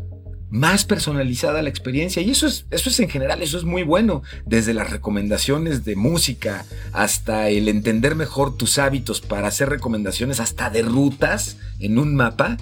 más 0.54 0.84
personalizada 0.84 1.62
la 1.62 1.68
experiencia. 1.68 2.22
Y 2.22 2.30
eso 2.30 2.46
es, 2.46 2.66
eso 2.70 2.88
es 2.88 3.00
en 3.00 3.08
general, 3.08 3.42
eso 3.42 3.58
es 3.58 3.64
muy 3.64 3.82
bueno. 3.82 4.22
Desde 4.46 4.72
las 4.72 4.88
recomendaciones 4.88 5.84
de 5.84 5.96
música 5.96 6.64
hasta 6.92 7.48
el 7.48 7.68
entender 7.68 8.14
mejor 8.14 8.56
tus 8.56 8.78
hábitos 8.78 9.20
para 9.20 9.48
hacer 9.48 9.68
recomendaciones 9.68 10.38
hasta 10.38 10.70
de 10.70 10.82
rutas 10.82 11.56
en 11.80 11.98
un 11.98 12.14
mapa. 12.14 12.56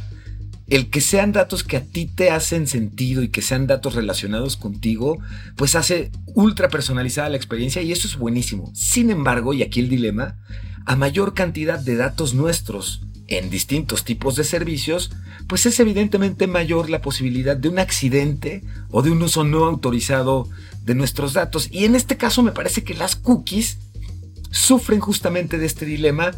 El 0.68 0.88
que 0.88 1.02
sean 1.02 1.32
datos 1.32 1.64
que 1.64 1.76
a 1.76 1.84
ti 1.84 2.06
te 2.06 2.30
hacen 2.30 2.66
sentido 2.66 3.22
y 3.22 3.28
que 3.28 3.42
sean 3.42 3.66
datos 3.66 3.94
relacionados 3.94 4.56
contigo, 4.56 5.18
pues 5.56 5.74
hace 5.74 6.10
ultra 6.34 6.70
personalizada 6.70 7.28
la 7.28 7.36
experiencia 7.36 7.82
y 7.82 7.92
eso 7.92 8.08
es 8.08 8.16
buenísimo. 8.16 8.70
Sin 8.74 9.10
embargo, 9.10 9.52
y 9.52 9.62
aquí 9.62 9.80
el 9.80 9.90
dilema, 9.90 10.38
a 10.86 10.96
mayor 10.96 11.34
cantidad 11.34 11.78
de 11.78 11.96
datos 11.96 12.32
nuestros 12.32 13.02
en 13.38 13.50
distintos 13.50 14.04
tipos 14.04 14.36
de 14.36 14.44
servicios, 14.44 15.10
pues 15.46 15.66
es 15.66 15.80
evidentemente 15.80 16.46
mayor 16.46 16.90
la 16.90 17.00
posibilidad 17.00 17.56
de 17.56 17.68
un 17.68 17.78
accidente 17.78 18.62
o 18.90 19.02
de 19.02 19.10
un 19.10 19.22
uso 19.22 19.44
no 19.44 19.64
autorizado 19.64 20.48
de 20.84 20.94
nuestros 20.94 21.32
datos. 21.32 21.68
Y 21.70 21.84
en 21.84 21.94
este 21.94 22.16
caso 22.16 22.42
me 22.42 22.52
parece 22.52 22.84
que 22.84 22.94
las 22.94 23.16
cookies 23.16 23.78
sufren 24.50 25.00
justamente 25.00 25.58
de 25.58 25.66
este 25.66 25.86
dilema, 25.86 26.32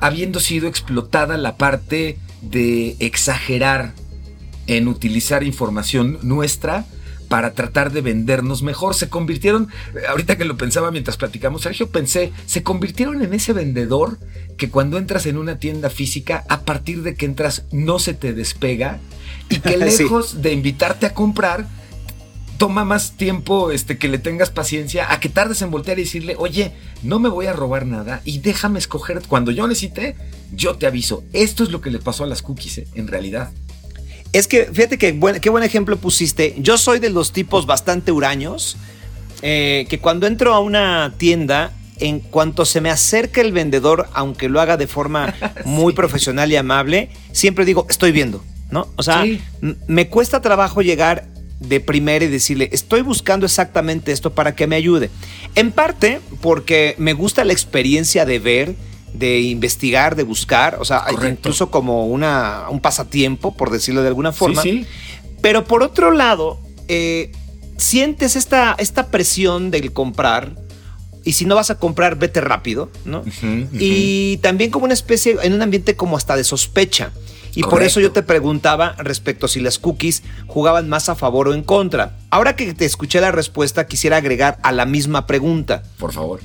habiendo 0.00 0.40
sido 0.40 0.68
explotada 0.68 1.36
la 1.36 1.56
parte 1.56 2.18
de 2.42 2.96
exagerar 2.98 3.94
en 4.66 4.88
utilizar 4.88 5.42
información 5.42 6.18
nuestra 6.22 6.86
para 7.28 7.52
tratar 7.52 7.92
de 7.92 8.00
vendernos 8.00 8.62
mejor. 8.62 8.94
Se 8.94 9.08
convirtieron, 9.08 9.68
ahorita 10.08 10.36
que 10.36 10.44
lo 10.44 10.56
pensaba 10.56 10.90
mientras 10.90 11.16
platicamos, 11.16 11.62
Sergio, 11.62 11.90
pensé, 11.90 12.32
se 12.46 12.62
convirtieron 12.62 13.22
en 13.22 13.34
ese 13.34 13.52
vendedor 13.52 14.18
que 14.56 14.70
cuando 14.70 14.98
entras 14.98 15.26
en 15.26 15.36
una 15.36 15.58
tienda 15.58 15.90
física, 15.90 16.44
a 16.48 16.62
partir 16.62 17.02
de 17.02 17.14
que 17.14 17.26
entras 17.26 17.64
no 17.70 17.98
se 17.98 18.14
te 18.14 18.32
despega 18.32 18.98
y 19.48 19.60
que 19.60 19.76
lejos 19.78 20.42
de 20.42 20.52
invitarte 20.52 21.06
a 21.06 21.14
comprar, 21.14 21.66
toma 22.58 22.84
más 22.84 23.12
tiempo 23.12 23.70
este, 23.70 23.98
que 23.98 24.08
le 24.08 24.18
tengas 24.18 24.50
paciencia 24.50 25.12
a 25.12 25.20
que 25.20 25.28
tardes 25.28 25.62
en 25.62 25.70
voltear 25.70 25.98
y 25.98 26.02
decirle, 26.02 26.34
oye, 26.38 26.72
no 27.02 27.20
me 27.20 27.28
voy 27.28 27.46
a 27.46 27.52
robar 27.52 27.86
nada 27.86 28.20
y 28.24 28.40
déjame 28.40 28.80
escoger. 28.80 29.22
Cuando 29.28 29.52
yo 29.52 29.66
necesite, 29.68 30.16
yo 30.52 30.76
te 30.76 30.86
aviso. 30.86 31.22
Esto 31.32 31.62
es 31.62 31.70
lo 31.70 31.80
que 31.80 31.90
le 31.90 32.00
pasó 32.00 32.24
a 32.24 32.26
las 32.26 32.42
cookies, 32.42 32.78
eh, 32.78 32.88
en 32.94 33.06
realidad. 33.06 33.52
Es 34.32 34.46
que, 34.46 34.64
fíjate 34.66 34.98
que 34.98 35.18
qué 35.40 35.50
buen 35.50 35.64
ejemplo 35.64 35.96
pusiste. 35.96 36.54
Yo 36.58 36.78
soy 36.78 36.98
de 36.98 37.10
los 37.10 37.32
tipos 37.32 37.66
bastante 37.66 38.12
huraños, 38.12 38.76
eh, 39.42 39.86
que 39.88 39.98
cuando 39.98 40.26
entro 40.26 40.54
a 40.54 40.60
una 40.60 41.14
tienda, 41.16 41.72
en 42.00 42.20
cuanto 42.20 42.64
se 42.64 42.80
me 42.80 42.90
acerca 42.90 43.40
el 43.40 43.52
vendedor, 43.52 44.08
aunque 44.12 44.48
lo 44.48 44.60
haga 44.60 44.76
de 44.76 44.86
forma 44.86 45.34
muy 45.64 45.92
profesional 45.92 46.52
y 46.52 46.56
amable, 46.56 47.10
siempre 47.32 47.64
digo, 47.64 47.86
estoy 47.88 48.12
viendo, 48.12 48.44
¿no? 48.70 48.88
O 48.96 49.02
sea, 49.02 49.24
me 49.86 50.08
cuesta 50.08 50.40
trabajo 50.40 50.82
llegar 50.82 51.26
de 51.60 51.80
primera 51.80 52.24
y 52.24 52.28
decirle, 52.28 52.68
estoy 52.72 53.02
buscando 53.02 53.46
exactamente 53.46 54.12
esto 54.12 54.32
para 54.32 54.54
que 54.54 54.66
me 54.66 54.76
ayude. 54.76 55.10
En 55.54 55.72
parte 55.72 56.20
porque 56.40 56.94
me 56.98 57.14
gusta 57.14 57.44
la 57.44 57.52
experiencia 57.52 58.24
de 58.24 58.38
ver, 58.38 58.74
de 59.12 59.40
investigar, 59.40 60.16
de 60.16 60.22
buscar, 60.22 60.76
o 60.80 60.84
sea, 60.84 61.04
incluso 61.28 61.70
como 61.70 62.06
una, 62.06 62.64
un 62.70 62.80
pasatiempo, 62.80 63.56
por 63.56 63.70
decirlo 63.70 64.02
de 64.02 64.08
alguna 64.08 64.32
forma. 64.32 64.62
Sí, 64.62 64.86
Pero 65.40 65.64
por 65.64 65.82
otro 65.82 66.10
lado, 66.10 66.60
eh, 66.88 67.32
sientes 67.76 68.36
esta, 68.36 68.74
esta 68.78 69.08
presión 69.08 69.70
del 69.70 69.92
comprar. 69.92 70.54
Y 71.24 71.34
si 71.34 71.44
no 71.44 71.56
vas 71.56 71.70
a 71.70 71.78
comprar, 71.78 72.16
vete 72.16 72.40
rápido, 72.40 72.90
¿no? 73.04 73.22
Y 73.72 74.38
también 74.38 74.70
como 74.70 74.86
una 74.86 74.94
especie, 74.94 75.36
en 75.42 75.52
un 75.52 75.60
ambiente 75.60 75.94
como 75.94 76.16
hasta 76.16 76.36
de 76.36 76.44
sospecha. 76.44 77.12
Y 77.54 77.62
por 77.62 77.82
eso 77.82 78.00
yo 78.00 78.12
te 78.12 78.22
preguntaba 78.22 78.94
respecto 78.98 79.46
a 79.46 79.48
si 79.48 79.60
las 79.60 79.78
cookies 79.78 80.22
jugaban 80.46 80.88
más 80.88 81.08
a 81.08 81.16
favor 81.16 81.48
o 81.48 81.54
en 81.54 81.62
contra. 81.62 82.16
Ahora 82.30 82.56
que 82.56 82.72
te 82.72 82.84
escuché 82.84 83.20
la 83.20 83.32
respuesta, 83.32 83.86
quisiera 83.86 84.18
agregar 84.18 84.58
a 84.62 84.72
la 84.72 84.86
misma 84.86 85.26
pregunta. 85.26 85.82
Por 85.98 86.12
favor. 86.12 86.40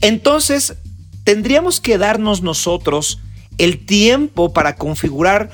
Entonces, 0.00 0.76
tendríamos 1.24 1.80
que 1.80 1.98
darnos 1.98 2.42
nosotros 2.42 3.20
el 3.58 3.84
tiempo 3.84 4.52
para 4.52 4.76
configurar 4.76 5.50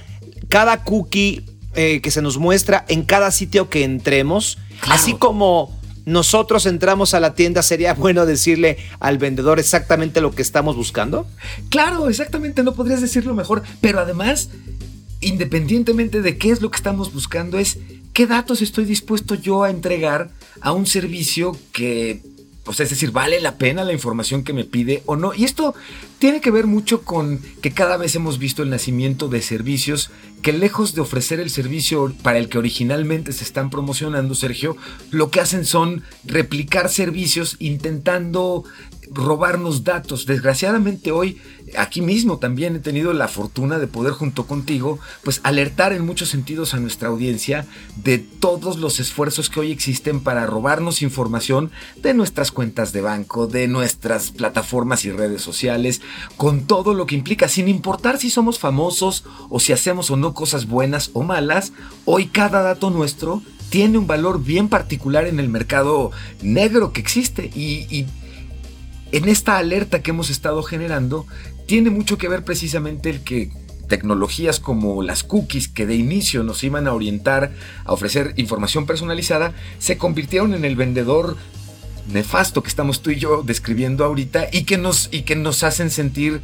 cada 0.49 0.85
cookie 0.85 1.45
eh, 1.75 2.01
que 2.01 2.11
se 2.11 2.23
nos 2.23 2.39
muestra 2.39 2.85
en 2.89 3.05
cada 3.05 3.31
sitio 3.31 3.69
que 3.69 3.85
entremos, 3.85 4.59
así 4.89 5.15
como 5.15 5.79
nosotros 6.07 6.65
entramos 6.65 7.13
a 7.13 7.21
la 7.21 7.35
tienda, 7.35 7.63
¿sería 7.63 7.93
bueno 7.93 8.25
decirle 8.25 8.79
al 8.99 9.19
vendedor 9.19 9.59
exactamente 9.59 10.23
lo 10.23 10.31
que 10.31 10.41
estamos 10.41 10.75
buscando? 10.75 11.27
Claro, 11.69 12.09
exactamente, 12.09 12.63
no 12.63 12.73
podrías 12.73 13.03
decirlo 13.03 13.35
mejor, 13.35 13.63
pero 13.83 14.01
además, 14.01 14.49
independientemente 15.21 16.23
de 16.23 16.39
qué 16.39 16.51
es 16.51 16.63
lo 16.63 16.71
que 16.71 16.79
estamos 16.79 17.13
buscando, 17.13 17.59
es 17.59 17.79
qué 18.15 18.27
datos 18.27 18.63
estoy 18.63 18.87
dispuesto 18.87 19.35
yo 19.35 19.65
a 19.65 19.71
entregar 19.71 20.31
a 20.63 20.73
un 20.73 20.87
servicio 20.87 21.57
que 21.73 22.23
o 22.69 22.73
sea, 22.73 22.85
es 22.85 22.91
decir, 22.91 23.11
¿vale 23.11 23.41
la 23.41 23.57
pena 23.57 23.85
la 23.85 23.93
información 23.93 24.45
que 24.45 24.53
me 24.53 24.65
pide 24.65 25.03
o 25.07 25.17
no? 25.17 25.33
Y 25.35 25.45
esto 25.45 25.75
tiene 26.19 26.41
que 26.41 26.51
ver 26.51 26.67
mucho 26.67 27.03
con 27.03 27.41
que 27.63 27.73
cada 27.73 27.97
vez 27.97 28.15
hemos 28.15 28.39
visto 28.39 28.63
el 28.63 28.71
nacimiento 28.71 29.29
de 29.29 29.41
servicios 29.43 30.11
que 30.43 30.53
lejos 30.53 30.95
de 30.95 31.01
ofrecer 31.01 31.41
el 31.41 31.51
servicio 31.51 32.13
para 32.23 32.39
el 32.39 32.49
que 32.49 32.59
originalmente 32.59 33.33
se 33.33 33.45
están 33.45 33.71
promocionando, 33.71 34.35
Sergio, 34.35 34.77
lo 35.11 35.31
que 35.31 35.41
hacen 35.41 35.65
son 35.65 36.03
replicar 36.25 36.91
servicios 36.91 37.57
intentando 37.59 38.65
robarnos 39.11 39.85
datos. 39.85 40.27
Desgraciadamente 40.27 41.11
hoy, 41.11 41.39
aquí 41.77 42.01
mismo 42.01 42.39
también 42.39 42.77
he 42.77 42.81
tenido 42.81 43.13
la 43.13 43.29
fortuna 43.29 43.79
de 43.79 43.87
poder 43.87 44.13
junto 44.13 44.47
contigo, 44.47 44.99
pues 45.23 45.41
alertar 45.43 45.93
en 45.93 46.07
muchos 46.07 46.29
sentidos 46.29 46.75
a 46.75 46.81
nuestra 46.81 47.09
audiencia 47.09 47.67
de 47.97 48.19
todos 48.19 48.79
los 48.79 49.01
esfuerzos 49.01 49.51
que 49.51 49.61
hoy 49.61 49.73
existen 49.73 50.21
para 50.21 50.47
robarnos 50.47 51.03
información 51.03 51.71
de 51.97 52.15
nuestras 52.15 52.53
cuentas 52.53 52.93
de 52.93 53.01
banco, 53.01 53.47
de 53.47 53.69
nuestras 53.69 54.31
plataformas 54.31 55.05
y 55.05 55.11
redes 55.11 55.43
sociales, 55.43 56.01
con 56.37 56.67
todo 56.67 56.95
lo 56.95 57.07
que 57.07 57.17
implica, 57.17 57.49
sin 57.49 57.69
importar 57.69 58.19
si 58.19 58.31
somos 58.31 58.59
famosos 58.59 59.25
o 59.49 59.61
si 59.61 59.73
hacemos 59.73 60.11
o 60.11 60.17
no 60.17 60.35
cosas 60.35 60.67
buenas 60.67 61.11
o 61.13 61.23
malas, 61.23 61.73
hoy 62.05 62.27
cada 62.27 62.63
dato 62.63 62.91
nuestro 62.91 63.43
tiene 63.71 63.99
un 63.99 64.07
valor 64.07 64.43
bien 64.43 64.69
particular 64.69 65.27
en 65.27 65.41
el 65.41 65.49
mercado 65.49 66.11
negro 66.43 66.93
que 66.93 67.01
existe 67.01 67.51
y, 67.55 67.87
y 67.95 68.07
en 69.13 69.29
esta 69.29 69.59
alerta 69.59 70.03
que 70.03 70.11
hemos 70.11 70.31
estado 70.31 70.63
generando 70.63 71.27
tiene 71.69 71.91
mucho 71.91 72.17
que 72.17 72.29
ver 72.29 72.45
precisamente 72.45 73.11
el 73.11 73.21
que 73.21 73.51
tecnologías 73.89 74.59
como 74.59 75.03
las 75.03 75.23
cookies 75.23 75.69
que 75.69 75.85
de 75.85 75.97
inicio 75.97 76.43
nos 76.43 76.65
iban 76.65 76.87
a 76.87 76.95
orientar 76.95 77.53
a 77.85 77.93
ofrecer 77.93 78.33
información 78.37 78.87
personalizada 78.87 79.53
se 79.79 79.99
convirtieron 79.99 80.55
en 80.55 80.65
el 80.65 80.77
vendedor 80.77 81.37
nefasto 82.11 82.63
que 82.63 82.71
estamos 82.71 83.03
tú 83.03 83.11
y 83.11 83.17
yo 83.17 83.43
describiendo 83.43 84.07
ahorita 84.07 84.49
y 84.51 84.63
que 84.65 84.79
nos, 84.79 85.11
y 85.13 85.23
que 85.23 85.37
nos 85.37 85.63
hacen 85.63 85.91
sentir 85.91 86.41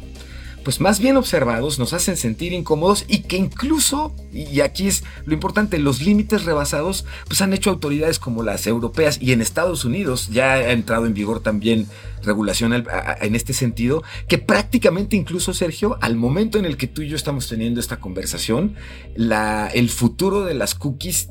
pues 0.65 0.81
más 0.81 0.99
bien 0.99 1.15
observados, 1.15 1.77
nos 1.77 1.93
hacen 1.93 2.17
sentir 2.17 2.51
incómodos 2.51 3.05
y 3.07 3.19
que 3.19 3.37
incluso, 3.37 4.15
y 4.33 4.61
aquí 4.61 4.87
es 4.87 5.03
lo 5.23 5.35
importante, 5.35 5.77
los 5.77 6.01
límites 6.01 6.43
rebasados, 6.43 7.05
pues 7.27 7.39
han 7.41 7.53
hecho 7.53 7.69
autoridades 7.69 8.17
como 8.17 8.41
las 8.41 8.65
europeas 8.65 9.19
y 9.21 9.31
en 9.31 9.41
Estados 9.41 9.85
Unidos 9.85 10.29
ya 10.31 10.53
ha 10.53 10.71
entrado 10.71 11.05
en 11.05 11.13
vigor 11.13 11.41
también 11.41 11.85
regulación 12.23 12.73
en 12.73 13.35
este 13.35 13.53
sentido, 13.53 14.03
que 14.27 14.39
prácticamente 14.39 15.15
incluso, 15.15 15.53
Sergio, 15.53 15.99
al 16.01 16.15
momento 16.15 16.57
en 16.57 16.65
el 16.65 16.77
que 16.77 16.87
tú 16.87 17.03
y 17.03 17.09
yo 17.09 17.15
estamos 17.15 17.47
teniendo 17.47 17.79
esta 17.79 17.99
conversación, 17.99 18.73
la, 19.15 19.67
el 19.67 19.91
futuro 19.91 20.45
de 20.45 20.55
las 20.55 20.73
cookies 20.73 21.29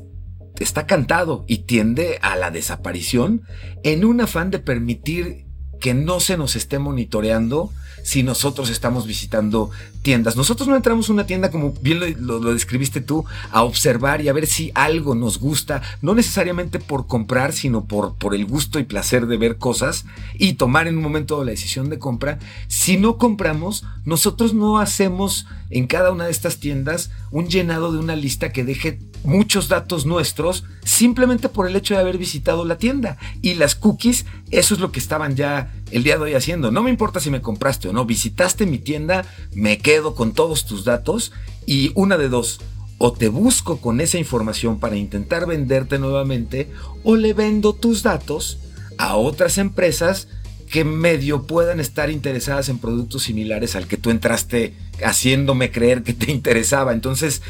está 0.59 0.87
cantado 0.87 1.43
y 1.45 1.59
tiende 1.59 2.19
a 2.21 2.37
la 2.37 2.51
desaparición 2.51 3.41
en 3.83 4.05
un 4.05 4.21
afán 4.21 4.49
de 4.49 4.59
permitir 4.59 5.44
que 5.79 5.93
no 5.93 6.19
se 6.19 6.37
nos 6.37 6.55
esté 6.55 6.79
monitoreando 6.79 7.71
si 8.05 8.21
nosotros 8.21 8.69
estamos 8.69 9.07
visitando 9.07 9.71
tiendas. 10.03 10.35
Nosotros 10.35 10.69
no 10.69 10.75
entramos 10.75 11.09
a 11.09 11.13
una 11.13 11.25
tienda, 11.25 11.49
como 11.49 11.73
bien 11.81 11.99
lo, 12.19 12.39
describiste 12.53 13.01
tú, 13.01 13.25
a 13.51 13.63
observar 13.63 14.21
y 14.21 14.29
a 14.29 14.33
ver 14.33 14.45
si 14.45 14.71
algo 14.75 15.15
nos 15.15 15.39
gusta, 15.39 15.81
no 16.03 16.13
necesariamente 16.13 16.77
por 16.77 17.07
comprar, 17.07 17.51
sino 17.51 17.85
por, 17.85 18.13
por 18.13 18.35
el 18.35 18.45
gusto 18.45 18.77
y 18.77 18.83
placer 18.83 19.25
de 19.25 19.37
ver 19.37 19.57
cosas 19.57 20.05
y 20.35 20.53
tomar 20.53 20.87
en 20.87 20.97
un 20.97 21.03
momento 21.03 21.43
la 21.43 21.49
decisión 21.49 21.89
de 21.89 21.97
compra. 21.97 22.37
Si 22.67 22.97
no 22.97 23.17
compramos, 23.17 23.83
nosotros 24.05 24.53
no 24.53 24.77
hacemos 24.77 25.47
en 25.75 25.87
cada 25.87 26.11
una 26.11 26.23
de 26.23 26.31
estas 26.31 26.61
tiendas 26.61 27.11
un 27.31 27.49
llenado 27.49 27.91
de 27.91 27.99
una 27.99 28.15
lista 28.15 28.53
que 28.53 28.63
deje 28.63 28.97
muchos 29.25 29.67
datos 29.67 30.05
nuestros 30.05 30.63
simplemente 30.85 31.49
por 31.49 31.67
el 31.67 31.75
hecho 31.75 31.95
de 31.95 31.99
haber 31.99 32.17
visitado 32.17 32.63
la 32.63 32.77
tienda. 32.77 33.17
Y 33.41 33.55
las 33.55 33.75
cookies, 33.75 34.25
eso 34.51 34.73
es 34.73 34.79
lo 34.79 34.93
que 34.93 34.99
estaban 34.99 35.35
ya 35.35 35.73
el 35.91 36.03
día 36.03 36.15
de 36.15 36.23
hoy 36.23 36.33
haciendo. 36.33 36.71
No 36.71 36.81
me 36.81 36.91
importa 36.91 37.19
si 37.19 37.29
me 37.29 37.41
compraste 37.41 37.89
o 37.89 37.93
no, 37.93 38.05
visitaste 38.05 38.65
mi 38.65 38.77
tienda, 38.77 39.25
me 39.53 39.77
quedo 39.79 40.15
con 40.15 40.31
todos 40.31 40.65
tus 40.65 40.85
datos 40.85 41.33
y 41.65 41.91
una 41.95 42.17
de 42.17 42.29
dos. 42.29 42.61
O 42.97 43.11
te 43.11 43.27
busco 43.27 43.81
con 43.81 43.99
esa 43.99 44.17
información 44.17 44.79
para 44.79 44.95
intentar 44.95 45.45
venderte 45.45 45.99
nuevamente 45.99 46.71
o 47.03 47.17
le 47.17 47.33
vendo 47.33 47.73
tus 47.73 48.01
datos 48.01 48.59
a 48.97 49.17
otras 49.17 49.57
empresas 49.57 50.29
que 50.69 50.83
medio 50.83 51.43
puedan 51.43 51.79
estar 51.79 52.09
interesadas 52.09 52.69
en 52.69 52.79
productos 52.79 53.23
similares 53.23 53.75
al 53.75 53.87
que 53.87 53.97
tú 53.97 54.09
entraste 54.09 54.73
haciéndome 55.03 55.71
creer 55.71 56.03
que 56.03 56.13
te 56.13 56.31
interesaba. 56.31 56.93
Entonces, 56.93 57.41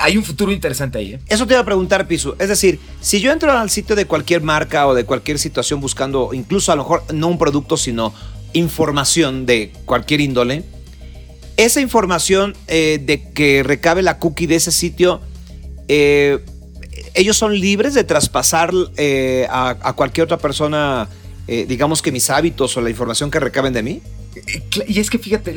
hay 0.00 0.16
un 0.16 0.24
futuro 0.24 0.52
interesante 0.52 0.98
ahí. 0.98 1.14
¿eh? 1.14 1.20
Eso 1.28 1.46
te 1.46 1.54
iba 1.54 1.60
a 1.60 1.64
preguntar, 1.64 2.08
Piso. 2.08 2.36
Es 2.38 2.48
decir, 2.48 2.80
si 3.00 3.20
yo 3.20 3.32
entro 3.32 3.52
al 3.52 3.70
sitio 3.70 3.94
de 3.94 4.06
cualquier 4.06 4.42
marca 4.42 4.86
o 4.86 4.94
de 4.94 5.04
cualquier 5.04 5.38
situación 5.38 5.80
buscando, 5.80 6.30
incluso 6.32 6.72
a 6.72 6.76
lo 6.76 6.82
mejor 6.82 7.04
no 7.14 7.28
un 7.28 7.38
producto, 7.38 7.76
sino 7.76 8.12
información 8.52 9.46
de 9.46 9.72
cualquier 9.84 10.20
índole, 10.20 10.64
esa 11.56 11.80
información 11.80 12.54
eh, 12.66 13.00
de 13.02 13.30
que 13.30 13.62
recabe 13.62 14.02
la 14.02 14.18
cookie 14.18 14.46
de 14.46 14.56
ese 14.56 14.72
sitio, 14.72 15.20
eh, 15.88 16.44
ellos 17.14 17.36
son 17.36 17.58
libres 17.58 17.94
de 17.94 18.04
traspasar 18.04 18.72
a, 19.48 19.92
cualquier 19.96 20.24
otra 20.24 20.36
persona, 20.38 21.08
digamos 21.46 22.02
que 22.02 22.12
mis 22.12 22.28
hábitos 22.30 22.76
o 22.76 22.80
la 22.80 22.90
información 22.90 23.30
que 23.30 23.40
recaben 23.40 23.72
de 23.72 23.82
mí. 23.82 24.02
Y 24.86 25.00
es 25.00 25.10
que 25.10 25.18
fíjate, 25.18 25.54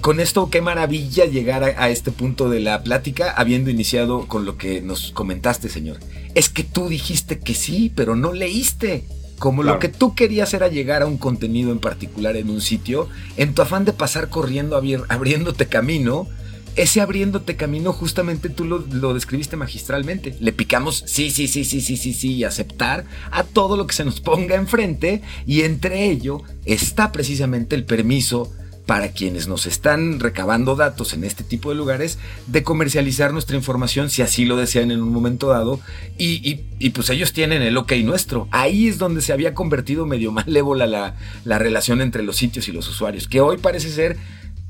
con 0.00 0.20
esto 0.20 0.50
qué 0.50 0.60
maravilla 0.60 1.24
llegar 1.24 1.64
a, 1.64 1.88
este 1.88 2.10
punto 2.10 2.50
de 2.50 2.60
la 2.60 2.82
plática 2.82 3.30
habiendo 3.30 3.70
iniciado 3.70 4.26
con 4.26 4.44
lo 4.44 4.58
que 4.58 4.82
nos 4.82 5.12
comentaste, 5.12 5.68
señor. 5.68 5.98
Es 6.34 6.48
que 6.48 6.64
tú 6.64 6.88
dijiste 6.88 7.38
que 7.38 7.54
sí, 7.54 7.90
pero 7.94 8.16
no 8.16 8.32
leíste. 8.32 9.04
Como 9.38 9.62
lo 9.62 9.78
que 9.78 9.88
tú 9.88 10.14
querías 10.14 10.52
era 10.52 10.68
llegar 10.68 11.00
a 11.00 11.06
un 11.06 11.16
contenido 11.16 11.72
en 11.72 11.78
particular 11.78 12.36
en 12.36 12.50
un 12.50 12.60
sitio, 12.60 13.08
en 13.38 13.54
tu 13.54 13.62
afán 13.62 13.86
de 13.86 13.94
pasar 13.94 14.28
corriendo, 14.28 14.76
abriéndote 15.08 15.66
camino, 15.66 16.28
ese 16.76 17.00
abriéndote 17.00 17.56
camino, 17.56 17.92
justamente 17.92 18.48
tú 18.48 18.64
lo, 18.64 19.14
describiste 19.14 19.56
magistralmente. 19.56 20.36
Le 20.40 20.52
picamos 20.52 21.02
sí, 21.06 21.30
sí, 21.30 21.48
sí, 21.48 21.64
sí, 21.64 21.80
sí, 21.80 21.96
sí, 21.96 22.12
sí, 22.12 22.34
y 22.34 22.44
aceptar 22.44 23.04
a 23.30 23.44
todo 23.44 23.76
lo 23.76 23.86
que 23.86 23.94
se 23.94 24.04
nos 24.04 24.20
ponga 24.20 24.56
enfrente, 24.56 25.22
y 25.46 25.62
entre 25.62 26.10
ello 26.10 26.42
está 26.64 27.12
precisamente 27.12 27.74
el 27.76 27.84
permiso 27.84 28.50
para 28.90 29.12
quienes 29.12 29.46
nos 29.46 29.66
están 29.66 30.18
recabando 30.18 30.74
datos 30.74 31.12
en 31.12 31.22
este 31.22 31.44
tipo 31.44 31.68
de 31.68 31.76
lugares 31.76 32.18
de 32.48 32.64
comercializar 32.64 33.32
nuestra 33.32 33.56
información 33.56 34.10
si 34.10 34.20
así 34.20 34.44
lo 34.44 34.56
desean 34.56 34.90
en 34.90 35.00
un 35.00 35.12
momento 35.12 35.46
dado 35.46 35.78
y, 36.18 36.56
pues 36.90 37.08
ellos 37.10 37.32
tienen 37.32 37.62
el 37.62 37.76
ok 37.76 37.92
nuestro. 38.02 38.48
Ahí 38.50 38.88
es 38.88 38.98
donde 38.98 39.22
se 39.22 39.32
había 39.32 39.54
convertido 39.54 40.06
medio 40.06 40.32
malévola 40.32 40.88
la, 40.88 41.14
la 41.44 41.60
relación 41.60 42.00
entre 42.00 42.24
los 42.24 42.34
sitios 42.34 42.66
y 42.66 42.72
los 42.72 42.88
usuarios, 42.88 43.28
que 43.28 43.40
hoy 43.40 43.58
parece 43.58 43.90
ser 43.90 44.16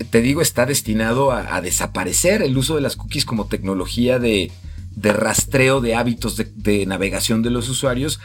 te 0.04 0.22
digo, 0.22 0.40
está 0.40 0.66
destinado 0.66 1.32
a, 1.32 1.60
desaparecer 1.60 2.42
el 2.42 2.56
uso 2.56 2.76
de 2.76 2.80
las 2.80 2.96
cookies 2.96 3.24
como 3.24 3.46
tecnología 3.46 4.18
de, 4.18 4.50
rastreo 4.96 5.80
de 5.80 5.94
hábitos 5.94 6.36
de, 6.36 6.86
navegación 6.86 7.42
de 7.42 7.50
los 7.50 7.68
usuarios, 7.68 8.20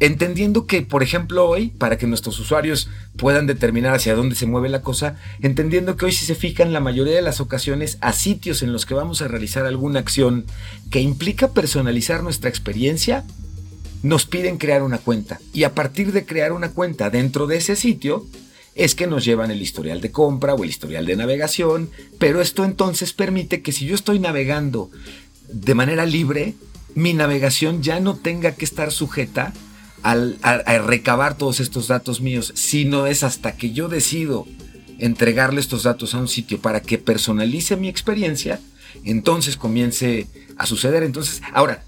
entendiendo 0.00 0.66
que, 0.66 0.82
por 0.82 1.02
ejemplo, 1.02 1.48
hoy, 1.48 1.68
para 1.68 1.96
que 1.96 2.08
nuestros 2.08 2.40
usuarios 2.40 2.88
puedan 3.16 3.46
determinar 3.46 3.94
hacia 3.94 4.16
dónde 4.16 4.34
se 4.34 4.46
mueve 4.46 4.68
la 4.68 4.82
cosa, 4.82 5.16
entendiendo 5.40 5.96
que 5.96 6.06
hoy 6.06 6.12
si 6.12 6.26
se 6.26 6.34
fijan 6.34 6.72
la 6.72 6.80
mayoría 6.80 7.14
de 7.14 7.22
las 7.22 7.40
ocasiones 7.40 7.98
a 8.00 8.12
sitios 8.12 8.62
en 8.62 8.72
los 8.72 8.84
que 8.84 8.94
vamos 8.94 9.22
a 9.22 9.28
realizar 9.28 9.64
alguna 9.64 10.00
acción 10.00 10.44
que 10.90 11.00
implica 11.00 11.52
personalizar 11.52 12.24
nuestra 12.24 12.50
experiencia, 12.50 13.24
nos 14.02 14.26
piden 14.26 14.58
crear 14.58 14.82
una 14.82 14.98
cuenta. 14.98 15.38
Y 15.52 15.62
a 15.62 15.74
partir 15.74 16.10
de 16.10 16.26
crear 16.26 16.50
una 16.52 16.72
cuenta 16.72 17.08
dentro 17.08 17.46
de 17.46 17.58
ese 17.58 17.76
sitio, 17.76 18.26
es 18.74 18.94
que 18.94 19.06
nos 19.06 19.24
llevan 19.24 19.50
el 19.50 19.60
historial 19.60 20.00
de 20.00 20.10
compra 20.10 20.54
o 20.54 20.64
el 20.64 20.70
historial 20.70 21.04
de 21.06 21.16
navegación, 21.16 21.90
pero 22.18 22.40
esto 22.40 22.64
entonces 22.64 23.12
permite 23.12 23.62
que 23.62 23.72
si 23.72 23.86
yo 23.86 23.94
estoy 23.94 24.18
navegando 24.18 24.90
de 25.48 25.74
manera 25.74 26.06
libre, 26.06 26.54
mi 26.94 27.12
navegación 27.12 27.82
ya 27.82 28.00
no 28.00 28.16
tenga 28.16 28.52
que 28.52 28.64
estar 28.64 28.90
sujeta 28.90 29.52
al, 30.02 30.38
a, 30.42 30.78
recabar 30.78 31.36
todos 31.36 31.60
estos 31.60 31.88
datos 31.88 32.20
míos, 32.20 32.52
sino 32.56 33.06
es 33.06 33.22
hasta 33.22 33.56
que 33.56 33.72
yo 33.72 33.88
decido 33.88 34.46
entregarle 34.98 35.60
estos 35.60 35.84
datos 35.84 36.14
a 36.14 36.18
un 36.18 36.28
sitio 36.28 36.60
para 36.60 36.80
que 36.80 36.98
personalice 36.98 37.76
mi 37.76 37.88
experiencia, 37.88 38.60
entonces 39.04 39.56
comience 39.56 40.26
a 40.56 40.66
suceder. 40.66 41.02
Entonces, 41.02 41.42
ahora, 41.52 41.84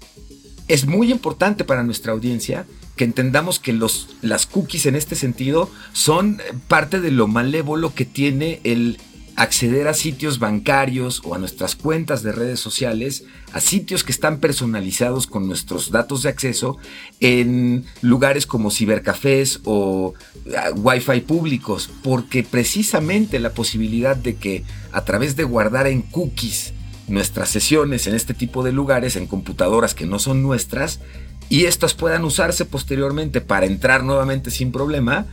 es 0.67 0.85
muy 0.85 1.11
importante 1.11 1.63
para 1.63 1.83
nuestra 1.83 2.13
audiencia 2.13 2.65
que 2.95 3.03
entendamos 3.03 3.59
que 3.59 3.73
los, 3.73 4.09
las 4.21 4.45
cookies 4.45 4.85
en 4.85 4.95
este 4.95 5.15
sentido 5.15 5.69
son 5.93 6.41
parte 6.67 7.01
de 7.01 7.11
lo 7.11 7.27
malévolo 7.27 7.93
que 7.93 8.05
tiene 8.05 8.61
el 8.63 8.97
acceder 9.35 9.87
a 9.87 9.93
sitios 9.93 10.39
bancarios 10.39 11.21
o 11.25 11.35
a 11.35 11.37
nuestras 11.37 11.75
cuentas 11.75 12.23
de 12.23 12.31
redes 12.31 12.59
sociales, 12.59 13.25
a 13.51 13.59
sitios 13.59 14.03
que 14.03 14.11
están 14.11 14.39
personalizados 14.39 15.27
con 15.27 15.47
nuestros 15.47 15.91
datos 15.91 16.23
de 16.23 16.29
acceso 16.29 16.77
en 17.19 17.85
lugares 18.01 18.45
como 18.45 18.71
cibercafés 18.71 19.59
o 19.65 20.13
ah, 20.57 20.71
wifi 20.75 21.21
públicos, 21.21 21.89
porque 22.01 22.43
precisamente 22.43 23.39
la 23.39 23.53
posibilidad 23.53 24.15
de 24.15 24.35
que 24.35 24.63
a 24.93 25.03
través 25.03 25.35
de 25.35 25.43
guardar 25.43 25.87
en 25.87 26.01
cookies 26.01 26.73
nuestras 27.07 27.49
sesiones 27.49 28.07
en 28.07 28.15
este 28.15 28.33
tipo 28.33 28.63
de 28.63 28.71
lugares, 28.71 29.15
en 29.15 29.27
computadoras 29.27 29.93
que 29.93 30.05
no 30.05 30.17
son 30.17 30.41
nuestras, 30.41 31.01
y 31.49 31.65
estas 31.65 31.93
puedan 31.93 32.23
usarse 32.23 32.65
posteriormente 32.65 33.41
para 33.41 33.65
entrar 33.65 34.03
nuevamente 34.03 34.51
sin 34.51 34.71
problema, 34.71 35.25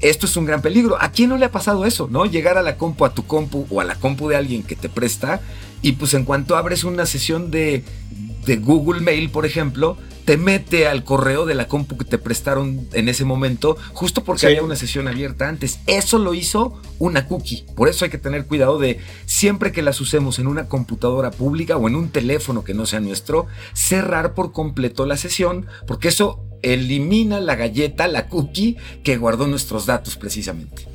esto 0.00 0.26
es 0.26 0.36
un 0.36 0.46
gran 0.46 0.62
peligro. 0.62 1.00
¿A 1.00 1.10
quién 1.12 1.30
no 1.30 1.36
le 1.36 1.46
ha 1.46 1.52
pasado 1.52 1.84
eso, 1.84 2.08
no? 2.10 2.26
Llegar 2.26 2.58
a 2.58 2.62
la 2.62 2.76
compu, 2.76 3.04
a 3.04 3.14
tu 3.14 3.26
compu 3.26 3.66
o 3.70 3.80
a 3.80 3.84
la 3.84 3.94
compu 3.94 4.28
de 4.28 4.36
alguien 4.36 4.62
que 4.62 4.76
te 4.76 4.88
presta 4.88 5.40
y 5.82 5.92
pues 5.92 6.14
en 6.14 6.24
cuanto 6.24 6.56
abres 6.56 6.84
una 6.84 7.06
sesión 7.06 7.50
de, 7.50 7.84
de 8.44 8.56
Google 8.56 9.00
Mail, 9.00 9.30
por 9.30 9.46
ejemplo, 9.46 9.96
te 10.26 10.36
mete 10.36 10.88
al 10.88 11.04
correo 11.04 11.46
de 11.46 11.54
la 11.54 11.68
compu 11.68 11.96
que 11.96 12.04
te 12.04 12.18
prestaron 12.18 12.88
en 12.92 13.08
ese 13.08 13.24
momento, 13.24 13.76
justo 13.92 14.24
porque 14.24 14.46
había 14.46 14.64
una 14.64 14.74
sesión 14.74 15.06
abierta 15.06 15.48
antes. 15.48 15.78
Eso 15.86 16.18
lo 16.18 16.34
hizo 16.34 16.82
una 16.98 17.28
cookie. 17.28 17.64
Por 17.76 17.88
eso 17.88 18.04
hay 18.04 18.10
que 18.10 18.18
tener 18.18 18.44
cuidado 18.44 18.80
de 18.80 18.98
siempre 19.24 19.70
que 19.70 19.82
las 19.82 20.00
usemos 20.00 20.40
en 20.40 20.48
una 20.48 20.68
computadora 20.68 21.30
pública 21.30 21.76
o 21.76 21.86
en 21.86 21.94
un 21.94 22.10
teléfono 22.10 22.64
que 22.64 22.74
no 22.74 22.86
sea 22.86 22.98
nuestro, 22.98 23.46
cerrar 23.72 24.34
por 24.34 24.50
completo 24.50 25.06
la 25.06 25.16
sesión, 25.16 25.66
porque 25.86 26.08
eso 26.08 26.42
elimina 26.62 27.38
la 27.38 27.54
galleta, 27.54 28.08
la 28.08 28.26
cookie 28.26 28.76
que 29.04 29.18
guardó 29.18 29.46
nuestros 29.46 29.86
datos 29.86 30.16
precisamente. 30.16 30.88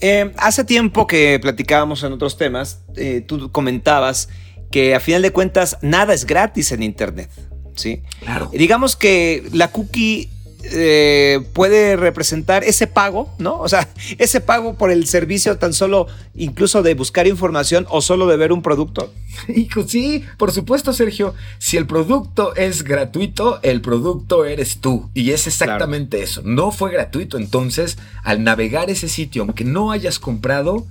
Eh, 0.00 0.32
hace 0.36 0.62
tiempo 0.62 1.08
que 1.08 1.40
platicábamos 1.40 2.04
en 2.04 2.12
otros 2.12 2.38
temas, 2.38 2.84
eh, 2.94 3.24
tú 3.26 3.50
comentabas 3.50 4.28
que 4.70 4.94
a 4.94 5.00
final 5.00 5.22
de 5.22 5.32
cuentas 5.32 5.78
nada 5.82 6.14
es 6.14 6.24
gratis 6.26 6.70
en 6.70 6.84
Internet. 6.84 7.47
¿Sí? 7.78 8.02
Claro. 8.20 8.50
Digamos 8.52 8.96
que 8.96 9.48
la 9.52 9.70
cookie 9.70 10.28
eh, 10.64 11.40
puede 11.52 11.96
representar 11.96 12.64
ese 12.64 12.88
pago, 12.88 13.32
¿no? 13.38 13.58
O 13.60 13.68
sea, 13.68 13.88
ese 14.18 14.40
pago 14.40 14.74
por 14.74 14.90
el 14.90 15.06
servicio 15.06 15.56
tan 15.56 15.72
solo 15.72 16.08
incluso 16.34 16.82
de 16.82 16.94
buscar 16.94 17.26
información 17.26 17.86
o 17.88 18.02
solo 18.02 18.26
de 18.26 18.36
ver 18.36 18.52
un 18.52 18.60
producto. 18.60 19.12
Hijo, 19.48 19.86
sí, 19.86 20.24
por 20.36 20.50
supuesto, 20.50 20.92
Sergio. 20.92 21.34
Si 21.58 21.76
el 21.76 21.86
producto 21.86 22.56
es 22.56 22.82
gratuito, 22.82 23.60
el 23.62 23.80
producto 23.80 24.44
eres 24.44 24.80
tú. 24.80 25.08
Y 25.14 25.30
es 25.30 25.46
exactamente 25.46 26.22
eso. 26.22 26.42
No 26.44 26.72
fue 26.72 26.90
gratuito. 26.90 27.38
Entonces, 27.38 27.96
al 28.24 28.42
navegar 28.42 28.90
ese 28.90 29.08
sitio, 29.08 29.42
aunque 29.42 29.64
no 29.64 29.92
hayas 29.92 30.18
comprado, 30.18 30.86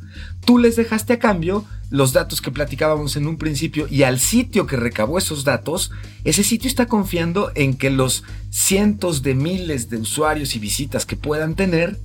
tú 0.48 0.58
les 0.58 0.78
dejaste 0.78 1.12
a 1.12 1.20
cambio 1.20 1.66
los 1.90 2.14
datos 2.14 2.40
que 2.40 2.52
platicábamos 2.52 3.18
en 3.18 3.28
un 3.28 3.38
principio 3.38 3.86
y 3.90 4.04
al 4.04 4.18
sitio 4.18 4.66
que 4.66 4.78
recabó 4.78 5.18
esos 5.18 5.44
datos, 5.44 5.92
ese 6.24 6.42
sitio 6.42 6.70
está 6.70 6.86
confiando 6.86 7.52
en 7.54 7.76
que 7.76 7.90
los 7.90 8.24
cientos 8.50 9.24
de 9.24 9.36
miles 9.36 9.90
de 9.90 9.98
usuarios 9.98 10.56
y 10.56 10.60
visitas 10.60 11.06
que 11.06 11.18
puedan 11.18 11.56
tener, 11.56 12.00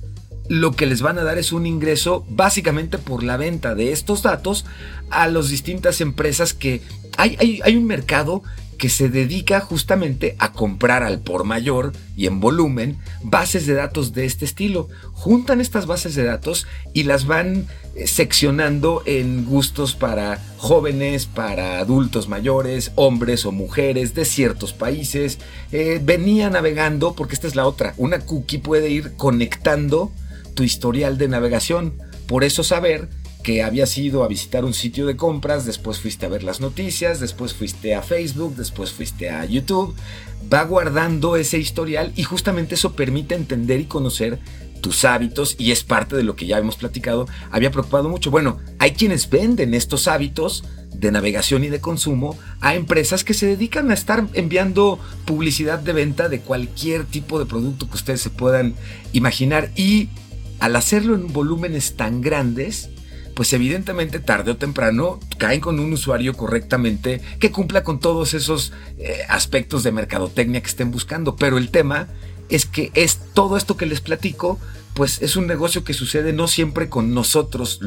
lo 0.49 0.73
que 0.73 0.87
les 0.87 1.01
van 1.01 1.17
a 1.19 1.23
dar 1.23 1.37
es 1.37 1.53
un 1.53 1.65
ingreso 1.65 2.25
básicamente 2.27 2.97
por 2.97 3.23
la 3.23 3.37
venta 3.37 3.75
de 3.75 3.93
estos 3.93 4.23
datos 4.23 4.65
a 5.09 5.29
las 5.29 5.47
distintas 5.47 6.01
empresas 6.01 6.53
que 6.53 6.81
hay, 7.15 7.37
hay, 7.39 7.61
hay 7.63 7.77
un 7.77 7.85
mercado 7.85 8.43
que 8.83 8.89
se 8.89 9.07
dedica 9.07 9.61
justamente 9.61 10.35
a 10.39 10.51
comprar 10.51 11.03
al 11.03 11.19
por 11.19 11.45
mayor 11.45 11.93
y 12.17 12.27
en 12.27 12.41
volumen 12.41 12.97
bases 13.21 13.65
de 13.65 13.75
datos 13.75 14.11
de 14.11 14.25
este 14.25 14.43
estilo. 14.43 14.89
Juntan 15.13 15.61
estas 15.61 15.85
bases 15.85 16.15
de 16.15 16.25
datos 16.25 16.67
y 16.91 17.03
las 17.03 17.25
van 17.25 17.65
eh, 17.95 18.07
seccionando 18.07 19.01
en 19.05 19.45
gustos 19.45 19.95
para 19.95 20.43
jóvenes, 20.57 21.27
para 21.27 21.79
adultos 21.79 22.27
mayores, 22.27 22.91
hombres 22.95 23.45
o 23.45 23.53
mujeres 23.53 24.15
de 24.15 24.25
ciertos 24.25 24.73
países. 24.73 25.39
Eh, 25.71 26.01
venía 26.03 26.49
navegando, 26.49 27.15
porque 27.15 27.35
esta 27.35 27.47
es 27.47 27.55
la 27.55 27.65
otra, 27.65 27.93
una 27.95 28.19
cookie 28.19 28.57
puede 28.57 28.89
ir 28.89 29.13
conectando 29.15 30.11
tu 30.55 30.63
historial 30.63 31.17
de 31.17 31.29
navegación. 31.29 31.93
Por 32.27 32.43
eso 32.43 32.65
saber 32.65 33.07
que 33.43 33.61
habías 33.61 33.97
ido 33.97 34.23
a 34.23 34.27
visitar 34.27 34.63
un 34.63 34.73
sitio 34.73 35.05
de 35.05 35.17
compras, 35.17 35.65
después 35.65 35.99
fuiste 35.99 36.25
a 36.25 36.29
ver 36.29 36.43
las 36.43 36.61
noticias, 36.61 37.19
después 37.19 37.53
fuiste 37.53 37.93
a 37.93 38.01
Facebook, 38.01 38.55
después 38.55 38.91
fuiste 38.91 39.29
a 39.29 39.45
YouTube, 39.45 39.93
va 40.51 40.63
guardando 40.63 41.35
ese 41.35 41.59
historial 41.59 42.13
y 42.15 42.23
justamente 42.23 42.75
eso 42.75 42.93
permite 42.93 43.35
entender 43.35 43.81
y 43.81 43.85
conocer 43.85 44.39
tus 44.81 45.05
hábitos 45.05 45.55
y 45.57 45.71
es 45.71 45.83
parte 45.83 46.15
de 46.15 46.23
lo 46.23 46.35
que 46.35 46.45
ya 46.45 46.57
hemos 46.57 46.77
platicado, 46.77 47.27
había 47.51 47.71
preocupado 47.71 48.09
mucho. 48.09 48.31
Bueno, 48.31 48.59
hay 48.79 48.91
quienes 48.91 49.29
venden 49.29 49.73
estos 49.73 50.07
hábitos 50.07 50.63
de 50.93 51.11
navegación 51.11 51.63
y 51.63 51.69
de 51.69 51.81
consumo 51.81 52.37
a 52.61 52.75
empresas 52.75 53.23
que 53.23 53.33
se 53.33 53.47
dedican 53.47 53.91
a 53.91 53.93
estar 53.93 54.27
enviando 54.33 54.99
publicidad 55.25 55.79
de 55.79 55.93
venta 55.93 56.29
de 56.29 56.39
cualquier 56.39 57.05
tipo 57.05 57.39
de 57.39 57.45
producto 57.45 57.89
que 57.89 57.95
ustedes 57.95 58.21
se 58.21 58.29
puedan 58.29 58.75
imaginar 59.11 59.71
y 59.75 60.09
al 60.59 60.75
hacerlo 60.75 61.15
en 61.15 61.33
volúmenes 61.33 61.95
tan 61.95 62.21
grandes, 62.21 62.89
pues 63.35 63.53
evidentemente 63.53 64.19
tarde 64.19 64.51
o 64.51 64.57
temprano 64.57 65.19
caen 65.37 65.59
con 65.59 65.79
un 65.79 65.93
usuario 65.93 66.33
correctamente 66.33 67.21
que 67.39 67.51
cumpla 67.51 67.83
con 67.83 67.99
todos 67.99 68.33
esos 68.33 68.73
eh, 68.97 69.19
aspectos 69.29 69.83
de 69.83 69.91
mercadotecnia 69.91 70.61
que 70.61 70.67
estén 70.67 70.91
buscando. 70.91 71.35
Pero 71.35 71.57
el 71.57 71.69
tema 71.69 72.07
es 72.49 72.65
que 72.65 72.91
es 72.93 73.19
todo 73.33 73.57
esto 73.57 73.77
que 73.77 73.85
les 73.85 74.01
platico, 74.01 74.59
pues 74.93 75.21
es 75.21 75.35
un 75.35 75.47
negocio 75.47 75.83
que 75.83 75.93
sucede 75.93 76.33
no 76.33 76.47
siempre 76.47 76.87
con 76.87 77.13
nosotros, 77.13 77.79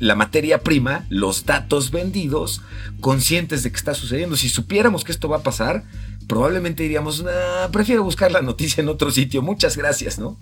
la 0.00 0.14
materia 0.16 0.62
prima, 0.62 1.06
los 1.08 1.46
datos 1.46 1.90
vendidos, 1.92 2.62
conscientes 3.00 3.62
de 3.62 3.70
que 3.70 3.76
está 3.76 3.94
sucediendo. 3.94 4.36
Si 4.36 4.48
supiéramos 4.48 5.04
que 5.04 5.12
esto 5.12 5.28
va 5.28 5.38
a 5.38 5.42
pasar, 5.42 5.84
probablemente 6.26 6.82
diríamos, 6.82 7.24
prefiero 7.72 8.02
buscar 8.02 8.32
la 8.32 8.42
noticia 8.42 8.80
en 8.80 8.88
otro 8.88 9.12
sitio. 9.12 9.40
Muchas 9.40 9.76
gracias, 9.76 10.18
¿no? 10.18 10.36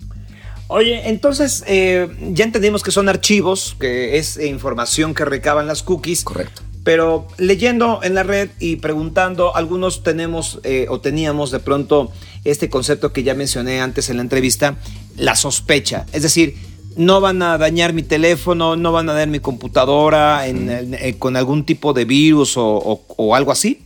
Oye, 0.69 1.07
entonces 1.09 1.63
eh, 1.67 2.09
ya 2.31 2.43
entendimos 2.43 2.83
que 2.83 2.91
son 2.91 3.07
archivos, 3.07 3.75
que 3.79 4.17
es 4.17 4.37
información 4.37 5.13
que 5.13 5.23
recaban 5.23 5.67
las 5.67 5.83
cookies. 5.83 6.23
Correcto. 6.23 6.61
Pero 6.83 7.27
leyendo 7.37 7.99
en 8.03 8.15
la 8.15 8.23
red 8.23 8.49
y 8.59 8.77
preguntando, 8.77 9.55
algunos 9.55 10.03
tenemos 10.03 10.59
eh, 10.63 10.87
o 10.89 10.99
teníamos 10.99 11.51
de 11.51 11.59
pronto 11.59 12.11
este 12.43 12.69
concepto 12.69 13.11
que 13.11 13.23
ya 13.23 13.33
mencioné 13.33 13.81
antes 13.81 14.09
en 14.09 14.17
la 14.17 14.23
entrevista, 14.23 14.77
la 15.17 15.35
sospecha. 15.35 16.05
Es 16.13 16.23
decir, 16.23 16.55
no 16.95 17.21
van 17.21 17.41
a 17.41 17.57
dañar 17.57 17.93
mi 17.93 18.03
teléfono, 18.03 18.75
no 18.75 18.91
van 18.91 19.09
a 19.09 19.13
dañar 19.13 19.27
mi 19.27 19.39
computadora 19.39 20.47
eh, 20.47 21.15
con 21.19 21.35
algún 21.35 21.65
tipo 21.65 21.93
de 21.93 22.05
virus 22.05 22.53
o 22.57 23.35
algo 23.35 23.51
así. 23.51 23.81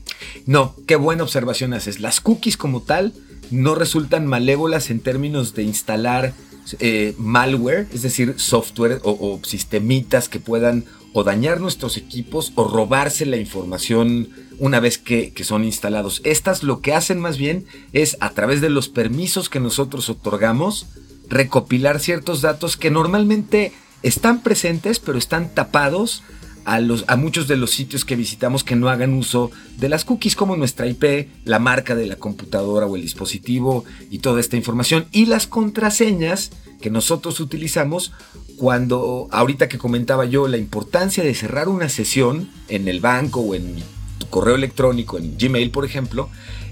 No, 0.46 0.76
qué 0.88 0.96
buena 0.96 1.24
observación 1.24 1.74
haces. 1.74 2.00
Las 2.00 2.22
cookies 2.22 2.58
como 2.58 2.82
tal 2.82 3.14
no 3.50 3.76
resultan 3.76 4.26
malévolas 4.28 4.90
en 4.90 5.00
términos 5.00 5.54
de 5.56 5.64
instalar 5.64 6.34
eh, 6.80 7.16
malware, 7.18 7.88
es 7.94 8.02
decir, 8.02 8.36
software 8.38 9.00
o, 9.04 9.40
sistemitas 9.44 10.30
que 10.30 10.40
puedan 10.40 10.86
o 11.14 11.24
dañar 11.24 11.60
nuestros 11.60 11.98
equipos 11.98 12.54
o 12.56 12.64
robarse 12.64 13.26
la 13.26 13.38
información 13.38 14.30
una 14.60 14.80
vez 14.80 14.98
que, 14.98 15.34
que, 15.34 15.44
son 15.44 15.64
instalados. 15.64 16.22
Estas 16.24 16.64
lo 16.64 16.82
que 16.82 16.94
hacen 16.94 17.20
más 17.20 17.38
bien 17.38 17.66
es 17.92 18.18
a 18.22 18.30
través 18.30 18.62
de 18.62 18.70
los 18.70 18.88
permisos 18.88 19.50
que 19.50 19.60
nosotros 19.60 20.10
otorgamos, 20.10 20.88
recopilar 21.28 22.00
ciertos 22.00 22.42
datos 22.42 22.78
que 22.78 22.92
normalmente 22.92 23.74
están 24.04 24.42
presentes 24.42 25.00
pero 25.00 25.18
están 25.18 25.54
tapados 25.54 26.24
a, 26.66 27.16
muchos 27.16 27.48
de 27.48 27.58
los 27.58 27.72
sitios 27.72 28.06
que 28.06 28.16
visitamos 28.16 28.64
que 28.64 28.76
no 28.76 28.90
hagan 28.90 29.14
uso 29.14 29.52
de 29.78 29.90
las 29.90 30.06
cookies 30.06 30.36
como 30.36 30.56
nuestra 30.56 30.88
IP, 30.88 31.30
la 31.46 31.60
marca 31.60 31.96
de 31.96 32.06
la 32.06 32.16
computadora 32.16 32.86
o 32.86 32.96
el 32.96 33.02
dispositivo 33.02 33.86
y 34.10 34.20
toda 34.20 34.40
esta 34.40 34.58
información 34.58 35.06
y 35.12 35.26
las 35.26 35.48
contraseñas 35.48 36.52
que 36.82 36.90
nosotros 36.90 37.40
utilizamos 37.40 38.12
cuando 38.58 39.28
ahorita 39.32 39.70
que 39.70 39.78
comentaba 39.78 40.26
yo 40.26 40.48
la 40.48 40.58
importancia 40.58 41.24
de 41.24 41.34
cerrar 41.34 41.68
una 41.68 41.90
sesión 41.90 42.50
en 42.68 42.88
el 42.88 43.00
banco 43.00 43.42
o 43.42 43.56
en 43.56 43.76
tu 44.18 44.28
correo 44.28 44.56
electrónico, 44.56 45.18
en 45.18 45.38
Gmail 45.38 45.72
por 45.72 45.86
ejemplo, 45.86 46.30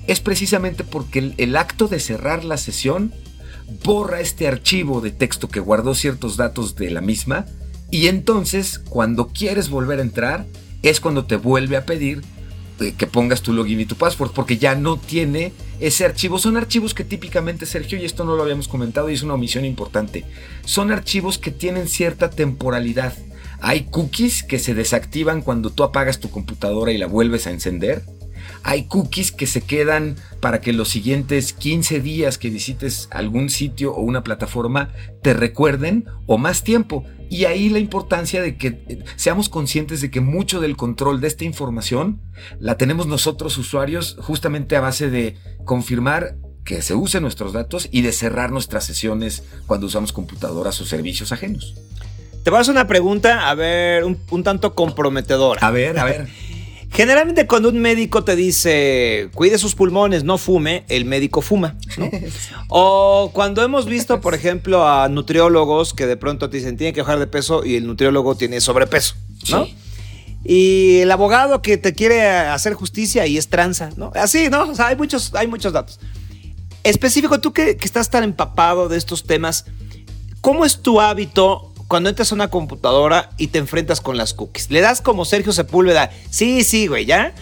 es 0.08 0.20
precisamente 0.20 0.84
porque 0.84 1.34
el 1.38 1.56
acto 1.56 1.88
de 1.88 2.00
cerrar 2.00 2.44
la 2.44 2.58
sesión 2.58 3.14
borra 3.84 4.20
este 4.20 4.48
archivo 4.48 5.02
de 5.02 5.12
texto 5.12 5.48
que 5.48 5.60
guardó 5.60 5.94
ciertos 5.94 6.38
datos 6.38 6.76
de 6.76 6.90
la 6.90 7.02
misma 7.02 7.46
y 7.92 8.08
entonces, 8.08 8.80
cuando 8.80 9.28
quieres 9.28 9.70
volver 9.70 10.00
a 10.00 10.04
entrar, 10.04 10.46
es 10.84 11.00
cuando 11.00 11.26
te 11.26 11.36
vuelve 11.36 11.76
a 11.76 11.86
pedir 11.86 12.22
eh, 12.80 12.94
que 12.98 13.08
pongas 13.08 13.42
tu 13.42 13.52
login 13.52 13.80
y 13.80 13.86
tu 13.86 13.96
password, 13.96 14.32
porque 14.32 14.58
ya 14.58 14.76
no 14.76 14.98
tiene 14.98 15.52
ese 15.80 16.06
archivo. 16.06 16.38
Son 16.38 16.56
archivos 16.56 16.94
que 16.94 17.04
típicamente, 17.04 17.66
Sergio, 17.66 17.98
y 17.98 18.06
esto 18.06 18.24
no 18.24 18.36
lo 18.36 18.44
habíamos 18.44 18.68
comentado 18.68 19.10
y 19.10 19.16
es 19.16 19.24
una 19.24 19.34
omisión 19.34 19.66
importante, 19.66 20.26
son 20.66 20.92
archivos 20.92 21.38
que 21.38 21.52
tienen 21.52 21.88
cierta 21.88 22.30
temporalidad. 22.30 23.14
Hay 23.62 23.86
cookies 23.86 24.44
que 24.44 24.60
se 24.60 24.74
desactivan 24.74 25.42
cuando 25.42 25.70
tú 25.70 25.84
apagas 25.84 26.20
tu 26.20 26.30
computadora 26.30 26.92
y 26.92 26.98
la 26.98 27.08
vuelves 27.08 27.48
a 27.48 27.52
encender. 27.52 28.04
Hay 28.64 28.84
cookies 28.84 29.32
que 29.32 29.48
se 29.48 29.62
quedan 29.62 30.16
para 30.40 30.62
que 30.62 30.74
los 30.74 30.90
siguientes 30.90 31.54
15 31.54 32.02
días 32.02 32.38
que 32.38 32.50
visites 32.50 33.08
algún 33.12 33.50
sitio 33.50 33.94
o 33.94 34.02
una 34.02 34.24
plataforma 34.24 34.90
te 35.22 35.34
recuerden 35.34 36.06
o 36.26 36.38
más 36.38 36.64
tiempo. 36.64 37.04
Y 37.30 37.46
ahí 37.46 37.70
la 37.70 37.80
importancia 37.80 38.42
de 38.42 38.58
que 38.58 38.68
eh, 38.88 39.04
seamos 39.16 39.50
conscientes 39.50 40.02
de 40.02 40.10
que 40.10 40.22
mucho 40.22 40.60
del 40.60 40.76
control 40.76 41.22
de 41.22 41.28
esta 41.28 41.46
información 41.46 42.22
la 42.60 42.78
tenemos 42.78 43.08
nosotros 43.08 43.58
usuarios 43.58 44.18
justamente 44.20 44.76
a 44.76 44.82
base 44.82 45.10
de 45.10 45.38
confirmar 45.66 46.36
que 46.66 46.82
se 46.82 46.96
usen 46.96 47.24
nuestros 47.24 47.54
datos 47.54 47.88
y 47.92 48.02
de 48.02 48.12
cerrar 48.12 48.52
nuestras 48.52 48.84
sesiones 48.84 49.44
cuando 49.68 49.88
usamos 49.88 50.14
computadoras 50.14 50.80
o 50.82 50.86
servicios 50.86 51.32
ajenos. 51.32 51.76
Te 52.44 52.52
voy 52.52 52.58
a 52.58 52.62
hacer 52.62 52.74
una 52.74 52.88
pregunta, 52.88 53.50
a 53.50 53.56
ver, 53.56 54.04
un, 54.04 54.18
un 54.32 54.44
tanto 54.44 54.74
comprometedora. 54.74 55.66
A 55.66 55.72
ver, 55.72 56.00
a 56.00 56.06
ver. 56.06 56.28
Generalmente 56.92 57.46
cuando 57.46 57.70
un 57.70 57.80
médico 57.80 58.24
te 58.24 58.36
dice, 58.36 59.30
cuide 59.34 59.58
sus 59.58 59.76
pulmones, 59.76 60.24
no 60.24 60.38
fume, 60.38 60.86
el 60.90 61.06
médico 61.06 61.42
fuma. 61.42 61.78
o 62.68 63.32
cuando 63.34 63.64
hemos 63.64 63.86
visto, 63.86 64.22
por 64.22 64.34
ejemplo, 64.34 64.88
a 64.88 65.08
nutriólogos 65.08 65.94
que 65.94 66.08
de 66.08 66.18
pronto 66.18 66.50
te 66.50 66.58
dicen, 66.58 66.78
tiene 66.78 66.94
que 66.94 67.02
bajar 67.02 67.20
de 67.20 67.28
peso 67.28 67.64
y 67.64 67.76
el 67.76 67.86
nutriólogo 67.86 68.36
tiene 68.36 68.60
sobrepeso. 68.60 69.16
¿no? 69.50 69.68
Y 70.44 71.00
el 71.00 71.12
abogado 71.12 71.62
que 71.62 71.78
te 71.78 71.94
quiere 71.94 72.28
hacer 72.28 72.74
justicia 72.74 73.28
y 73.28 73.38
es 73.38 73.50
tranza, 73.50 73.92
¿no? 73.96 74.12
Así, 74.16 74.50
¿no? 74.50 74.64
O 74.70 74.76
sea, 74.76 74.88
hay 74.88 74.96
muchos, 74.96 75.34
hay 75.36 75.48
muchos 75.48 75.74
datos. 75.74 76.00
Específico, 76.84 77.40
tú 77.40 77.54
que, 77.54 77.78
que 77.78 77.86
estás 77.86 78.10
tan 78.10 78.24
empapado 78.24 78.90
de 78.90 78.98
estos 78.98 79.26
temas, 79.26 79.66
¿cómo 80.42 80.66
es 80.66 80.82
tu 80.82 81.02
hábito 81.02 81.69
cuando 81.90 82.08
entras 82.08 82.32
a 82.32 82.36
una 82.36 82.50
computadora 82.50 83.32
y 83.38 83.48
te 83.48 83.58
enfrentas 83.58 84.00
con 84.00 84.16
las 84.16 84.36
cookies? 84.36 84.70
¿Le 84.70 84.80
das 84.80 85.02
como 85.02 85.26
Sergio 85.26 85.52
Sepúlveda? 85.52 86.12
Sí, 86.30 86.64
sí, 86.64 86.86
güey, 86.86 87.06
¿ya? 87.06 87.34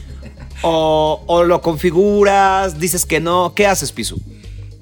O, 0.62 1.44
lo 1.46 1.62
configuras, 1.62 2.80
dices 2.80 3.06
que 3.06 3.20
no. 3.20 3.54
¿Qué 3.54 3.68
haces, 3.68 3.92
Pisu? 3.92 4.20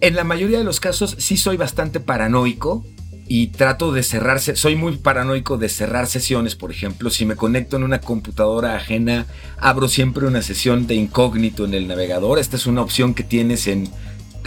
En 0.02 0.16
la 0.16 0.24
mayoría 0.24 0.60
de 0.60 0.64
los 0.64 0.80
casos 0.80 1.16
sí 1.18 1.36
soy 1.36 1.58
bastante 1.58 2.00
paranoico 2.00 2.86
y 3.28 3.48
trato 3.48 3.92
de 3.92 4.04
cerrar, 4.04 4.40
soy 4.40 4.76
muy 4.76 4.98
paranoico 4.98 5.58
de 5.58 5.68
cerrar 5.68 6.06
sesiones, 6.06 6.56
por 6.56 6.72
ejemplo, 6.72 7.10
si 7.10 7.26
me 7.26 7.36
conecto 7.36 7.76
en 7.76 7.84
una 7.84 8.00
computadora 8.00 8.76
ajena, 8.76 9.26
abro 9.58 9.88
siempre 9.88 10.28
una 10.28 10.44
sesión 10.44 10.86
de 10.86 10.94
incógnito 10.94 11.66
en 11.66 11.74
el 11.74 11.88
navegador, 11.88 12.38
esta 12.38 12.56
es 12.56 12.68
una 12.68 12.84
opción 12.84 13.16
que 13.16 13.24
tienes 13.24 13.66
en 13.66 13.90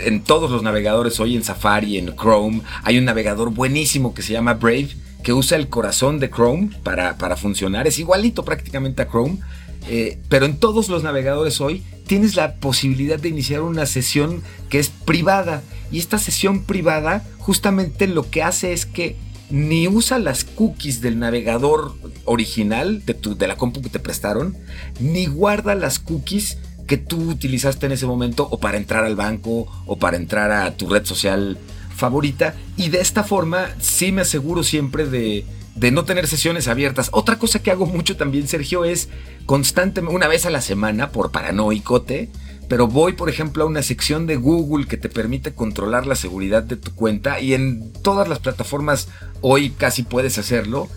en 0.00 0.22
todos 0.22 0.48
los 0.48 0.62
navegadores 0.62 1.18
hoy 1.18 1.34
en 1.34 1.42
Safari, 1.42 1.98
en 1.98 2.14
Chrome, 2.14 2.62
hay 2.84 2.98
un 2.98 3.04
navegador 3.04 3.50
buenísimo 3.50 4.14
que 4.14 4.22
se 4.22 4.32
llama 4.32 4.54
Brave 4.54 4.90
que 5.22 5.32
usa 5.32 5.56
el 5.56 5.68
corazón 5.68 6.20
de 6.20 6.30
Chrome 6.30 6.70
para, 6.82 7.18
para 7.18 7.36
funcionar. 7.36 7.86
Es 7.86 7.98
igualito 7.98 8.44
prácticamente 8.44 9.02
a 9.02 9.08
Chrome. 9.08 9.38
Eh, 9.88 10.18
pero 10.28 10.44
en 10.44 10.58
todos 10.58 10.88
los 10.88 11.02
navegadores 11.02 11.60
hoy 11.60 11.82
tienes 12.06 12.36
la 12.36 12.56
posibilidad 12.56 13.18
de 13.18 13.28
iniciar 13.28 13.60
una 13.62 13.86
sesión 13.86 14.42
que 14.68 14.78
es 14.78 14.88
privada. 14.88 15.62
Y 15.90 15.98
esta 15.98 16.18
sesión 16.18 16.64
privada 16.64 17.24
justamente 17.38 18.06
lo 18.06 18.28
que 18.30 18.42
hace 18.42 18.72
es 18.72 18.86
que 18.86 19.16
ni 19.50 19.88
usa 19.88 20.18
las 20.18 20.44
cookies 20.44 21.00
del 21.00 21.18
navegador 21.18 21.94
original 22.24 23.04
de, 23.06 23.14
tu, 23.14 23.36
de 23.36 23.46
la 23.46 23.56
compu 23.56 23.80
que 23.80 23.88
te 23.88 23.98
prestaron, 23.98 24.56
ni 25.00 25.26
guarda 25.26 25.74
las 25.74 25.98
cookies 25.98 26.58
que 26.86 26.96
tú 26.96 27.30
utilizaste 27.30 27.86
en 27.86 27.92
ese 27.92 28.06
momento 28.06 28.48
o 28.50 28.58
para 28.58 28.78
entrar 28.78 29.04
al 29.04 29.16
banco 29.16 29.66
o 29.86 29.98
para 29.98 30.16
entrar 30.16 30.50
a 30.50 30.76
tu 30.76 30.88
red 30.88 31.04
social 31.04 31.58
favorita 31.98 32.54
y 32.76 32.88
de 32.88 33.00
esta 33.00 33.24
forma 33.24 33.68
sí 33.80 34.12
me 34.12 34.22
aseguro 34.22 34.62
siempre 34.62 35.06
de, 35.06 35.44
de 35.74 35.90
no 35.90 36.04
tener 36.04 36.26
sesiones 36.26 36.68
abiertas. 36.68 37.10
Otra 37.12 37.38
cosa 37.38 37.58
que 37.60 37.70
hago 37.70 37.86
mucho 37.86 38.16
también, 38.16 38.48
Sergio, 38.48 38.84
es 38.84 39.08
constantemente, 39.46 40.14
una 40.14 40.28
vez 40.28 40.46
a 40.46 40.50
la 40.50 40.60
semana, 40.60 41.10
por 41.10 41.32
paranoicote, 41.32 42.30
pero 42.68 42.86
voy, 42.86 43.14
por 43.14 43.28
ejemplo, 43.28 43.64
a 43.64 43.66
una 43.66 43.82
sección 43.82 44.26
de 44.26 44.36
Google 44.36 44.86
que 44.86 44.96
te 44.96 45.08
permite 45.08 45.54
controlar 45.54 46.06
la 46.06 46.14
seguridad 46.14 46.62
de 46.62 46.76
tu 46.76 46.94
cuenta 46.94 47.40
y 47.40 47.54
en 47.54 47.92
todas 48.02 48.28
las 48.28 48.38
plataformas 48.38 49.08
hoy 49.40 49.70
casi 49.70 50.02
puedes 50.02 50.38
hacerlo 50.38 50.88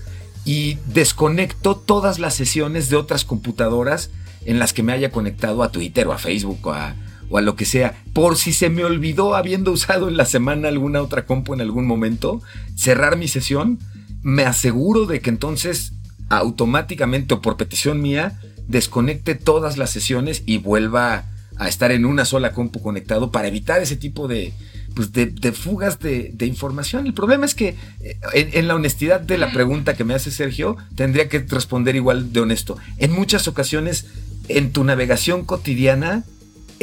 y 0.45 0.77
desconecto 0.85 1.75
todas 1.75 2.19
las 2.19 2.35
sesiones 2.35 2.89
de 2.89 2.97
otras 2.97 3.25
computadoras 3.25 4.11
en 4.45 4.59
las 4.59 4.73
que 4.73 4.83
me 4.83 4.93
haya 4.93 5.11
conectado 5.11 5.63
a 5.63 5.71
Twitter 5.71 6.07
o 6.07 6.13
a 6.13 6.17
Facebook 6.17 6.59
o 6.67 6.73
a, 6.73 6.95
o 7.31 7.37
a 7.37 7.41
lo 7.41 7.55
que 7.55 7.65
sea, 7.65 8.03
por 8.13 8.37
si 8.37 8.53
se 8.53 8.69
me 8.69 8.83
olvidó 8.83 9.35
habiendo 9.35 9.71
usado 9.71 10.09
en 10.09 10.17
la 10.17 10.25
semana 10.25 10.67
alguna 10.67 11.01
otra 11.01 11.25
compu 11.25 11.53
en 11.53 11.61
algún 11.61 11.87
momento, 11.87 12.41
cerrar 12.75 13.17
mi 13.17 13.27
sesión, 13.27 13.79
me 14.21 14.43
aseguro 14.43 15.05
de 15.05 15.21
que 15.21 15.29
entonces 15.29 15.93
automáticamente 16.29 17.33
o 17.33 17.41
por 17.41 17.57
petición 17.57 18.01
mía 18.01 18.39
desconecte 18.67 19.35
todas 19.35 19.77
las 19.77 19.89
sesiones 19.89 20.43
y 20.45 20.57
vuelva 20.57 21.25
a 21.57 21.67
estar 21.67 21.91
en 21.91 22.05
una 22.05 22.25
sola 22.25 22.53
compu 22.53 22.81
conectado 22.81 23.31
para 23.31 23.47
evitar 23.47 23.81
ese 23.81 23.95
tipo 23.95 24.27
de, 24.27 24.53
pues 24.95 25.11
de, 25.13 25.51
fugas 25.51 25.99
de, 25.99 26.33
información. 26.41 27.05
El 27.05 27.13
problema 27.13 27.45
es 27.45 27.55
que 27.55 27.75
eh, 28.01 28.17
en, 28.33 28.67
la 28.67 28.75
honestidad 28.75 29.21
de 29.21 29.37
la 29.37 29.51
pregunta 29.51 29.93
que 29.93 30.03
me 30.03 30.13
hace 30.13 30.31
Sergio, 30.31 30.77
tendría 30.95 31.29
que 31.29 31.39
responder 31.39 31.95
igual 31.95 32.33
de 32.33 32.41
honesto. 32.41 32.77
En 32.97 33.11
muchas 33.11 33.47
ocasiones, 33.47 34.07
en 34.47 34.71
tu 34.71 34.83
navegación 34.83 35.45
cotidiana, 35.45 36.23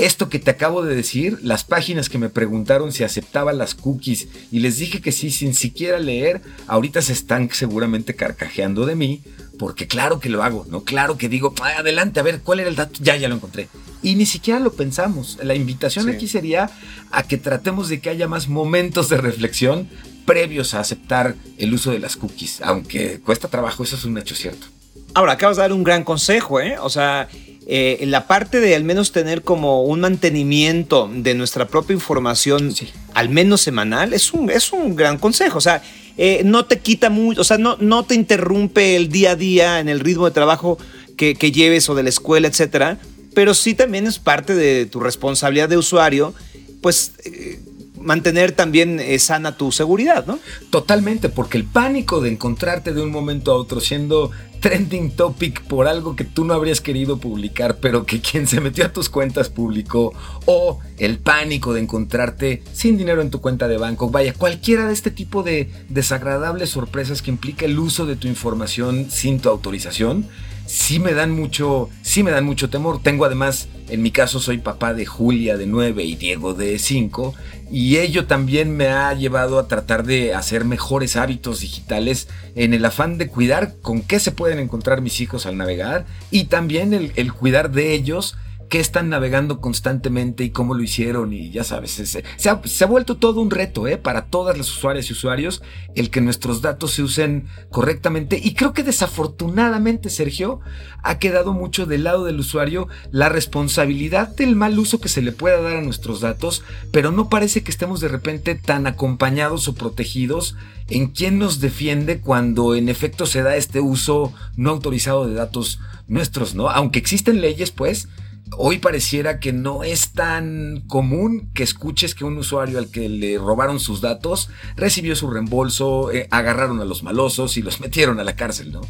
esto 0.05 0.29
que 0.29 0.39
te 0.39 0.51
acabo 0.51 0.83
de 0.83 0.95
decir, 0.95 1.39
las 1.43 1.65
páginas 1.65 2.09
que 2.09 2.19
me 2.19 2.29
preguntaron 2.29 2.93
si 2.93 3.05
aceptaba 3.05 3.53
las 3.53 3.75
cookies 3.75 4.29
y 4.51 4.61
les 4.61 4.79
dije 4.79 5.01
que 5.01 5.13
sí 5.13 5.31
sin 5.31 5.55
siquiera 5.55 5.99
leer, 5.99 6.41
ahorita 6.67 7.03
se 7.03 7.13
están 7.13 7.51
seguramente 7.51 8.15
carcajeando 8.15 8.87
de 8.87 8.95
mí, 8.95 9.23
porque 9.59 9.89
claro 9.89 10.21
que 10.21 10.29
lo 10.29 10.43
hago, 10.43 10.67
¿no? 10.71 10.85
Claro 10.85 11.19
que 11.19 11.29
digo, 11.29 11.53
adelante, 11.77 12.21
a 12.21 12.23
ver, 12.23 12.41
¿cuál 12.43 12.61
era 12.61 12.69
el 12.69 12.77
dato? 12.77 13.01
Ya, 13.03 13.17
ya 13.17 13.29
lo 13.29 13.35
encontré. 13.35 13.69
Y 14.03 14.15
ni 14.15 14.27
siquiera 14.27 14.61
lo 14.61 14.73
pensamos. 14.73 15.39
La 15.43 15.57
invitación 15.57 16.09
aquí 16.09 16.29
sería 16.29 16.71
a 17.11 17.25
que 17.25 17.37
tratemos 17.37 17.89
de 17.89 18.01
que 18.01 18.11
haya 18.11 18.29
más 18.29 18.49
momentos 18.49 19.09
de 19.09 19.17
reflexión 19.17 19.89
previos 20.25 20.75
a 20.75 20.81
aceptar 20.81 21.35
el 21.57 21.75
uso 21.75 21.91
de 21.91 21.99
las 21.99 22.17
cookies, 22.17 22.61
aunque 22.61 23.19
cuesta 23.21 23.49
trabajo, 23.49 23.83
eso 23.83 23.97
es 23.97 24.05
un 24.05 24.19
hecho 24.19 24.35
cierto. 24.35 24.67
Ahora, 25.15 25.33
acabas 25.33 25.57
de 25.57 25.63
dar 25.63 25.73
un 25.73 25.83
gran 25.83 26.05
consejo, 26.05 26.61
¿eh? 26.61 26.77
O 26.79 26.91
sea, 26.91 27.29
eh, 27.71 28.03
la 28.07 28.27
parte 28.27 28.61
de 28.61 28.75
al 28.75 28.83
menos 28.83 29.13
tener 29.13 29.43
como 29.43 29.83
un 29.83 30.01
mantenimiento 30.01 31.11
de 31.13 31.35
nuestra 31.35 31.69
propia 31.69 31.93
información, 31.93 32.75
al 33.13 33.29
menos 33.29 33.61
semanal, 33.61 34.15
es 34.15 34.33
un, 34.33 34.51
es 34.51 34.73
un 34.73 34.97
gran 34.97 35.19
consejo. 35.19 35.59
O 35.59 35.61
sea, 35.61 35.83
eh, 36.17 36.41
no 36.47 36.65
te 36.65 36.79
quita 36.79 37.11
mucho, 37.11 37.43
o 37.43 37.45
sea, 37.45 37.59
no, 37.59 37.77
no 37.79 38.05
te 38.05 38.15
interrumpe 38.15 38.97
el 38.97 39.11
día 39.11 39.33
a 39.33 39.37
día 39.37 39.81
en 39.81 39.91
el 39.91 40.01
ritmo 40.01 40.25
de 40.25 40.31
trabajo 40.31 40.79
que, 41.19 41.35
lleves 41.35 41.91
o 41.91 41.95
de 41.95 42.05
la 42.05 42.09
escuela, 42.09 42.49
etcétera, 42.49 42.99
pero 43.35 43.53
sí 43.53 43.75
también 43.75 44.07
es 44.07 44.19
parte 44.19 44.55
de 44.55 44.87
tu 44.87 44.99
responsabilidad 45.01 45.69
de 45.69 45.77
usuario, 45.77 46.33
pues 46.81 47.13
eh, 47.27 47.61
mantener 48.01 48.53
también 48.53 49.01
eh, 49.01 49.19
sana 49.19 49.57
tu 49.57 49.73
seguridad, 49.73 50.27
¿no? 50.27 50.39
Totalmente, 50.71 51.29
porque 51.29 51.59
el 51.59 51.65
pánico 51.65 52.21
de 52.21 52.31
encontrarte 52.31 52.93
de 52.93 53.03
un 53.03 53.11
momento 53.11 53.53
a 53.53 53.57
otro 53.57 53.81
siendo 53.81 54.31
trending 54.61 55.13
topic 55.13 55.63
por 55.63 55.87
algo 55.87 56.17
que 56.17 56.25
tú 56.25 56.45
no 56.45 56.55
habrías 56.55 56.81
querido 56.81 57.19
publicar, 57.19 57.79
pero 57.81 58.05
que 58.05 58.21
quien 58.21 58.47
se 58.47 58.61
metió 58.61 58.87
a 58.87 58.93
tus 58.93 59.09
cuentas 59.09 59.49
publicó, 59.49 60.13
o 60.47 60.81
el 60.99 61.19
pánico 61.19 61.73
de 61.73 61.81
encontrarte 61.81 62.63
sin 62.73 62.99
dinero 62.99 63.23
en 63.23 63.31
tu 63.31 63.41
cuenta 63.41 63.69
de 63.69 63.77
banco, 63.77 64.11
vaya, 64.11 64.33
cualquiera 64.33 64.87
de 64.87 64.93
este 64.93 65.11
tipo 65.11 65.43
de 65.43 65.71
desagradables 65.89 66.71
sorpresas 66.71 67.23
que 67.23 67.31
implica 67.31 67.67
el 67.67 67.79
uso 67.79 68.07
de 68.07 68.17
tu 68.17 68.29
información 68.29 69.11
sin 69.11 69.41
tu 69.41 69.49
autorización, 69.49 70.27
sí 70.69 71.01
me 71.01 71.15
dan 71.15 71.33
mucho, 71.33 71.89
sí 72.03 72.23
me 72.23 72.31
dan 72.31 72.45
mucho 72.45 72.69
temor. 72.69 73.03
Tengo 73.03 73.25
además, 73.25 73.69
en 73.89 74.03
mi 74.03 74.11
caso 74.11 74.39
soy 74.39 74.59
papá 74.59 74.93
de 74.95 75.07
Julia 75.07 75.57
de 75.57 75.67
9 75.67 76.05
y 76.05 76.15
Diego 76.15 76.55
de 76.55 76.79
5 76.79 77.35
y 77.71 77.97
ello 77.97 78.27
también 78.27 78.77
me 78.77 78.89
ha 78.89 79.13
llevado 79.15 79.59
a 79.59 79.67
tratar 79.67 80.05
de 80.05 80.35
hacer 80.35 80.65
mejores 80.65 81.17
hábitos 81.17 81.61
digitales 81.61 82.29
en 82.55 82.75
el 82.75 82.85
afán 82.85 83.19
de 83.19 83.29
cuidar 83.29 83.75
con 83.83 84.03
qué 84.03 84.21
se 84.21 84.31
pueden 84.31 84.59
encontrar 84.59 85.01
mis 85.01 85.21
hijos 85.21 85.47
al 85.47 85.57
navegar 85.57 86.07
y 86.31 86.45
también 86.45 86.95
el, 86.95 87.13
el 87.17 87.33
cuidar 87.33 87.71
de 87.71 87.95
ellos 87.95 88.37
qué 88.69 88.81
están 88.81 89.09
navegando 89.09 89.61
constantemente 89.61 90.45
y 90.45 90.51
cómo 90.51 90.75
lo 90.75 90.83
hicieron 90.83 91.33
y 91.33 91.51
ya 91.51 91.65
sabes, 91.65 91.91
se, 91.93 92.49
ha, 92.49 92.87
vuelto 92.87 93.17
todo 93.17 93.41
un 93.41 93.51
reto 93.51 93.89
¿eh? 93.89 93.97
para 93.97 94.27
todas 94.27 94.57
las 94.57 94.71
usuarias 94.71 95.09
y 95.09 95.13
usuarios 95.13 95.63
el 95.95 96.11
que 96.11 96.21
nuestros 96.21 96.63
datos 96.63 96.93
se 96.93 97.03
usen 97.03 97.49
correctamente 97.71 98.41
y 98.43 98.55
creo 98.55 98.73
que 98.73 98.83
desafortunadamente 98.83 100.11
Sergio 100.11 100.61
ha 101.03 101.19
quedado 101.19 101.53
mucho 101.53 101.87
del 101.87 102.05
lado 102.05 102.25
del 102.25 102.41
usuario 102.41 102.89
la 103.11 103.29
responsabilidad 103.29 104.35
del 104.37 104.57
mal 104.57 104.79
uso 104.79 105.01
que 105.01 105.09
se 105.09 105.23
le 105.23 105.33
pueda 105.33 105.61
dar 105.61 105.77
a 105.77 105.83
nuestros 105.83 106.21
datos, 106.21 106.63
pero 106.93 107.11
no 107.11 107.29
parece 107.29 107.63
que 107.63 107.71
estemos 107.71 108.01
de 108.01 108.09
repente 108.09 108.55
tan 108.55 108.87
acompañados 108.87 109.69
o 109.69 109.75
protegidos 109.75 110.57
en 110.89 111.09
quién 111.09 111.39
nos 111.39 111.61
defiende 111.61 112.21
cuando 112.21 112.75
en 112.75 112.89
efecto 112.89 113.27
se 113.27 113.43
da 113.43 113.57
este 113.57 113.81
uso 113.81 114.33
no 114.57 114.71
autorizado 114.71 115.27
de 115.27 115.35
datos 115.35 115.81
nuestros, 116.07 116.55
¿no? 116.55 116.71
Aunque 116.71 116.99
existen 116.99 117.41
leyes, 117.41 117.71
pues, 117.71 118.09
hoy 118.57 118.79
pareciera 118.79 119.41
que 119.41 119.53
no 119.53 119.85
es 119.85 120.13
tan 120.13 120.83
común 120.87 121.51
que 121.55 121.63
escuches 121.63 122.15
que 122.15 122.25
un 122.25 122.37
usuario 122.39 122.79
al 122.79 122.91
que 122.91 123.09
le 123.09 123.39
robaron 123.39 123.81
sus 123.81 124.01
datos 124.01 124.49
recibió 124.77 125.15
su 125.17 125.31
reembolso, 125.31 126.11
eh, 126.13 126.29
agarraron 126.31 126.81
a 126.81 126.85
los 126.85 127.03
malosos 127.03 127.57
y 127.57 127.63
los 127.63 127.81
metieron 127.83 128.21
a 128.21 128.25
la 128.25 128.37
cárcel, 128.37 128.73
¿no? 128.73 128.81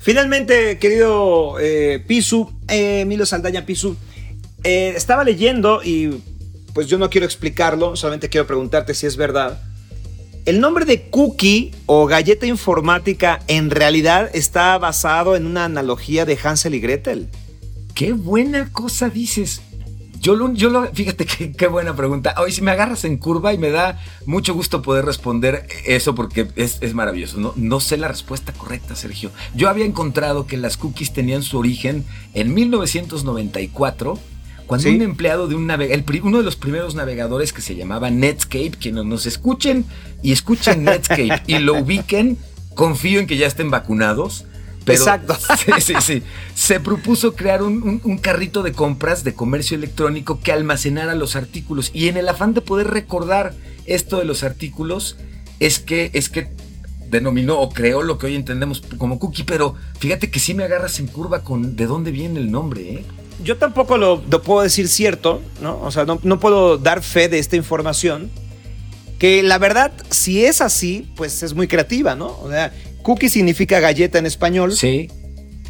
Finalmente, 0.00 0.78
querido 0.78 1.58
eh, 1.60 2.02
Pisu, 2.06 2.52
eh, 2.68 3.04
Milo 3.06 3.24
Saldaña 3.24 3.64
Pisu, 3.64 3.96
estaba 4.62 5.24
leyendo 5.24 5.82
y 5.82 6.22
pues 6.72 6.86
yo 6.86 6.98
no 6.98 7.10
quiero 7.10 7.26
explicarlo, 7.26 7.96
solamente 7.96 8.28
quiero 8.28 8.46
preguntarte 8.46 8.94
si 8.94 9.06
es 9.06 9.16
verdad. 9.16 9.62
El 10.46 10.60
nombre 10.60 10.84
de 10.84 11.08
cookie 11.08 11.70
o 11.86 12.06
galleta 12.06 12.46
informática 12.46 13.40
en 13.46 13.70
realidad 13.70 14.30
está 14.34 14.76
basado 14.76 15.36
en 15.36 15.46
una 15.46 15.64
analogía 15.64 16.26
de 16.26 16.38
Hansel 16.42 16.74
y 16.74 16.80
Gretel. 16.80 17.28
Qué 17.94 18.12
buena 18.12 18.70
cosa 18.72 19.08
dices. 19.08 19.62
Yo 20.20 20.34
lo, 20.34 20.52
yo 20.54 20.70
lo, 20.70 20.86
fíjate 20.86 21.26
qué, 21.26 21.66
buena 21.68 21.94
pregunta. 21.94 22.34
Hoy 22.38 22.50
si 22.50 22.62
me 22.62 22.70
agarras 22.70 23.04
en 23.04 23.18
curva 23.18 23.52
y 23.52 23.58
me 23.58 23.70
da 23.70 24.00
mucho 24.24 24.54
gusto 24.54 24.80
poder 24.80 25.04
responder 25.04 25.66
eso 25.84 26.14
porque 26.14 26.48
es, 26.56 26.94
maravilloso. 26.94 27.38
No, 27.38 27.52
no 27.56 27.78
sé 27.78 27.98
la 27.98 28.08
respuesta 28.08 28.52
correcta, 28.52 28.96
Sergio. 28.96 29.30
Yo 29.54 29.68
había 29.68 29.84
encontrado 29.84 30.46
que 30.46 30.56
las 30.56 30.76
cookies 30.76 31.12
tenían 31.12 31.42
su 31.42 31.58
origen 31.58 32.04
en 32.32 32.54
1994 32.54 34.18
cuando 34.66 34.88
un 34.88 35.02
empleado 35.02 35.46
de 35.46 35.54
un 35.54 35.66
navegador, 35.66 36.04
uno 36.22 36.38
de 36.38 36.44
los 36.44 36.56
primeros 36.56 36.94
navegadores 36.94 37.52
que 37.52 37.60
se 37.60 37.76
llamaba 37.76 38.10
Netscape, 38.10 38.72
que 38.72 38.92
nos 38.92 39.26
escuchen 39.26 39.84
y 40.22 40.32
escuchen 40.32 40.84
Netscape 40.84 41.42
y 41.46 41.58
lo 41.58 41.78
ubiquen, 41.78 42.38
confío 42.74 43.20
en 43.20 43.26
que 43.26 43.36
ya 43.36 43.46
estén 43.46 43.70
vacunados 43.70 44.46
Exacto. 44.92 45.36
Sí, 45.58 45.72
sí, 45.80 45.94
sí. 46.00 46.22
Se 46.54 46.80
propuso 46.80 47.34
crear 47.34 47.62
un, 47.62 48.18
carrito 48.18 48.62
de 48.62 48.72
compras 48.72 49.24
de 49.24 49.34
comercio 49.34 49.76
electrónico 49.76 50.40
que 50.40 50.52
almacenara 50.52 51.14
los 51.14 51.36
artículos. 51.36 51.90
Y 51.94 52.08
en 52.08 52.16
el 52.16 52.28
afán 52.28 52.54
de 52.54 52.60
poder 52.60 52.88
recordar 52.88 53.54
esto 53.86 54.18
de 54.18 54.24
los 54.24 54.42
artículos, 54.42 55.16
es 55.60 55.78
que, 55.78 56.10
es 56.12 56.28
que 56.28 56.48
denominó 57.10 57.60
o 57.60 57.70
creó 57.70 58.02
lo 58.02 58.18
que 58.18 58.26
hoy 58.26 58.34
entendemos 58.34 58.82
como 58.98 59.18
cookie. 59.18 59.44
Pero 59.44 59.74
fíjate 59.98 60.30
que 60.30 60.38
sí 60.38 60.54
me 60.54 60.64
agarras 60.64 60.98
en 61.00 61.06
curva 61.06 61.42
con 61.42 61.76
de 61.76 61.86
dónde 61.86 62.10
viene 62.10 62.40
el 62.40 62.50
nombre, 62.50 62.82
¿eh? 62.82 63.04
Yo 63.42 63.56
tampoco 63.56 63.98
lo, 63.98 64.22
puedo 64.42 64.62
decir 64.62 64.88
cierto, 64.88 65.42
¿no? 65.60 65.80
O 65.80 65.90
sea, 65.90 66.04
no, 66.04 66.20
no 66.22 66.38
puedo 66.38 66.78
dar 66.78 67.02
fe 67.02 67.28
de 67.28 67.38
esta 67.38 67.56
información. 67.56 68.30
Que 69.18 69.42
la 69.42 69.58
verdad, 69.58 69.92
si 70.10 70.44
es 70.44 70.60
así, 70.60 71.08
pues 71.16 71.42
es 71.42 71.54
muy 71.54 71.66
creativa, 71.66 72.14
¿no? 72.14 72.38
O 72.40 72.50
sea, 72.50 72.72
Cookie 73.04 73.28
significa 73.28 73.80
galleta 73.80 74.18
en 74.18 74.24
español. 74.26 74.72
Sí. 74.72 75.10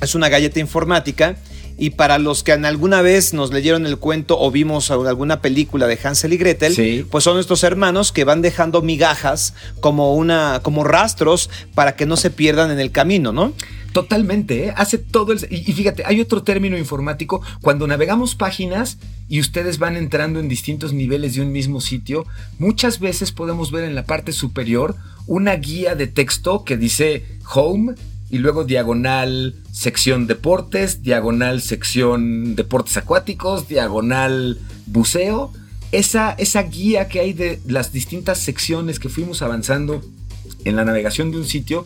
Es 0.01 0.15
una 0.15 0.29
galleta 0.29 0.61
informática. 0.61 1.37
Y 1.77 1.91
para 1.91 2.19
los 2.19 2.45
que 2.45 2.53
en 2.53 2.65
alguna 2.65 3.03
vez 3.03 3.35
nos 3.35 3.53
leyeron 3.53 3.85
el 3.85 3.99
cuento 3.99 4.39
o 4.41 4.53
vimos 4.53 4.93
alguna 4.93 5.43
película 5.43 5.89
de 5.89 5.99
Hansel 6.01 6.33
y 6.33 6.37
Gretel, 6.37 7.05
pues 7.11 7.25
son 7.25 7.41
estos 7.41 7.65
hermanos 7.65 8.13
que 8.13 8.23
van 8.23 8.43
dejando 8.43 8.81
migajas 8.81 9.55
como 9.81 10.15
una, 10.15 10.61
como 10.63 10.85
rastros 10.85 11.51
para 11.75 11.97
que 11.97 12.07
no 12.07 12.17
se 12.17 12.31
pierdan 12.31 12.71
en 12.71 12.79
el 12.79 12.93
camino, 12.93 13.33
¿no? 13.33 13.53
Totalmente, 13.95 14.67
¿eh? 14.67 14.75
hace 14.77 14.99
todo 14.99 15.31
el... 15.31 15.47
Y, 15.51 15.73
fíjate, 15.73 16.03
hay 16.05 16.21
otro 16.21 16.43
término 16.43 16.77
informático, 16.77 17.43
cuando 17.63 17.87
navegamos 17.87 18.35
páginas 18.35 18.99
y 19.29 19.39
ustedes 19.39 19.79
van 19.79 19.97
entrando 19.97 20.41
en 20.41 20.49
distintos 20.49 20.93
niveles 20.93 21.37
de 21.37 21.43
un 21.43 21.53
mismo 21.53 21.81
sitio, 21.81 22.27
muchas 22.59 22.99
veces 22.99 23.31
podemos 23.31 23.71
ver 23.71 23.85
en 23.85 23.95
la 23.95 24.05
parte 24.05 24.33
superior 24.33 24.97
una 25.29 25.55
guía 25.55 25.95
de 25.95 26.09
texto 26.09 26.65
que 26.65 26.77
dice 26.77 27.39
Home 27.55 27.95
y 28.31 28.39
luego 28.39 28.65
diagonal 28.65 29.55
sección 29.71 30.27
deportes, 30.27 31.05
diagonal 31.05 31.63
sección 31.63 32.57
deportes 32.57 32.97
acuáticos, 32.97 33.69
diagonal 33.69 34.59
buceo. 34.87 35.53
Esa, 35.93 36.33
esa 36.33 36.63
guía 36.65 37.07
que 37.07 37.21
hay 37.21 37.33
de 37.33 37.61
las 37.65 37.93
distintas 37.93 38.41
secciones 38.41 38.99
que 38.99 39.09
fuimos 39.09 39.41
avanzando 39.41 40.03
en 40.65 40.77
la 40.77 40.85
navegación 40.85 41.31
de 41.31 41.39
un 41.39 41.45
sitio, 41.45 41.85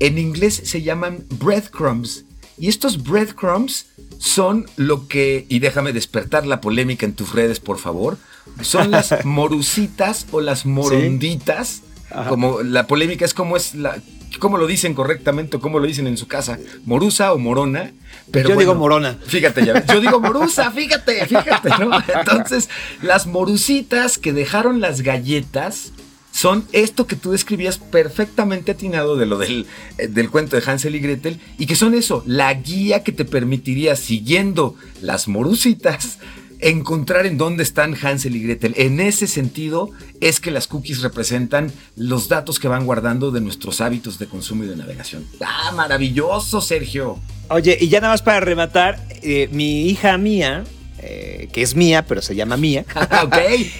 en 0.00 0.18
inglés 0.18 0.60
se 0.64 0.82
llaman 0.82 1.24
breadcrumbs 1.38 2.24
Y 2.58 2.68
estos 2.68 3.02
breadcrumbs 3.02 3.86
son 4.18 4.66
lo 4.76 5.06
que, 5.06 5.46
y 5.48 5.60
déjame 5.60 5.92
despertar 5.92 6.46
la 6.46 6.60
polémica 6.60 7.06
en 7.06 7.14
tus 7.14 7.32
redes, 7.32 7.60
por 7.60 7.78
favor, 7.78 8.18
son 8.62 8.90
las 8.92 9.24
morusitas 9.24 10.26
o 10.32 10.40
las 10.40 10.66
moronditas. 10.66 11.82
Como 12.28 12.62
la 12.62 12.86
polémica 12.86 13.26
es 13.26 13.34
como 13.34 13.56
es 13.56 13.74
la, 13.74 13.98
cómo 14.38 14.56
lo 14.56 14.66
dicen 14.66 14.94
correctamente 14.94 15.56
o 15.56 15.60
cómo 15.60 15.78
lo 15.78 15.86
dicen 15.86 16.06
en 16.06 16.16
su 16.16 16.26
casa, 16.26 16.58
morusa 16.84 17.32
o 17.32 17.38
morona. 17.38 17.92
Pero 18.30 18.50
yo 18.50 18.56
digo 18.56 18.74
morona. 18.74 19.18
Fíjate, 19.26 19.64
ya 19.64 19.84
Yo 19.86 20.00
digo 20.00 20.20
morusa, 20.20 20.70
fíjate, 20.70 21.26
fíjate, 21.26 21.70
¿no? 21.80 21.90
Entonces, 22.18 22.68
las 23.02 23.26
morusitas 23.26 24.18
que 24.18 24.32
dejaron 24.32 24.80
las 24.80 25.02
galletas 25.02 25.92
son 26.38 26.64
esto 26.70 27.08
que 27.08 27.16
tú 27.16 27.32
describías 27.32 27.78
perfectamente 27.78 28.70
atinado 28.70 29.16
de 29.16 29.26
lo 29.26 29.38
del, 29.38 29.66
eh, 29.98 30.06
del, 30.06 30.30
cuento 30.30 30.54
de 30.54 30.62
Hansel 30.64 30.94
y 30.94 31.00
Gretel 31.00 31.40
y 31.58 31.66
que 31.66 31.74
son 31.74 31.94
eso, 31.94 32.22
la 32.26 32.54
guía 32.54 33.02
que 33.02 33.10
te 33.10 33.24
permitiría, 33.24 33.96
siguiendo 33.96 34.76
las 35.02 35.26
morusitas, 35.26 36.18
encontrar 36.60 37.26
en 37.26 37.38
dónde 37.38 37.64
están 37.64 37.96
Hansel 38.00 38.36
y 38.36 38.42
Gretel. 38.44 38.74
En 38.76 39.00
ese 39.00 39.26
sentido 39.26 39.90
es 40.20 40.38
que 40.38 40.52
las 40.52 40.68
cookies 40.68 41.02
representan 41.02 41.72
los 41.96 42.28
datos 42.28 42.60
que 42.60 42.68
van 42.68 42.86
guardando 42.86 43.32
de 43.32 43.40
nuestros 43.40 43.80
hábitos 43.80 44.20
de 44.20 44.26
consumo 44.26 44.62
y 44.62 44.68
de 44.68 44.76
navegación. 44.76 45.26
¡Ah, 45.40 45.72
maravilloso, 45.74 46.60
Sergio! 46.60 47.18
Oye, 47.50 47.76
y 47.80 47.88
ya 47.88 48.00
nada 48.00 48.12
más 48.12 48.22
para 48.22 48.38
rematar, 48.38 49.04
eh, 49.22 49.48
mi 49.50 49.88
hija 49.88 50.16
mía, 50.18 50.62
eh, 51.00 51.48
que 51.52 51.62
es 51.62 51.74
mía, 51.74 52.06
pero 52.06 52.22
se 52.22 52.36
llama 52.36 52.56
mía. 52.56 52.84
ok, 53.24 53.38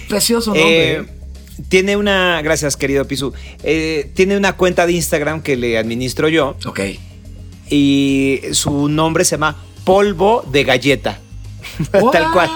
precioso 0.09 0.53
nombre. 0.53 0.91
Eh, 0.91 1.18
tiene 1.67 1.97
una, 1.97 2.41
gracias 2.41 2.77
querido 2.77 3.05
Pisu, 3.05 3.33
tiene 3.61 4.37
una 4.37 4.53
cuenta 4.53 4.85
de 4.85 4.93
Instagram 4.93 5.41
que 5.41 5.55
le 5.55 5.77
administro 5.77 6.29
yo. 6.29 6.55
Ok. 6.65 6.81
Y 7.69 8.41
su 8.51 8.89
nombre 8.89 9.25
se 9.25 9.31
llama 9.31 9.57
Polvo 9.83 10.43
de 10.51 10.63
Galleta. 10.63 11.19
Tal 11.91 12.31
cual. 12.31 12.49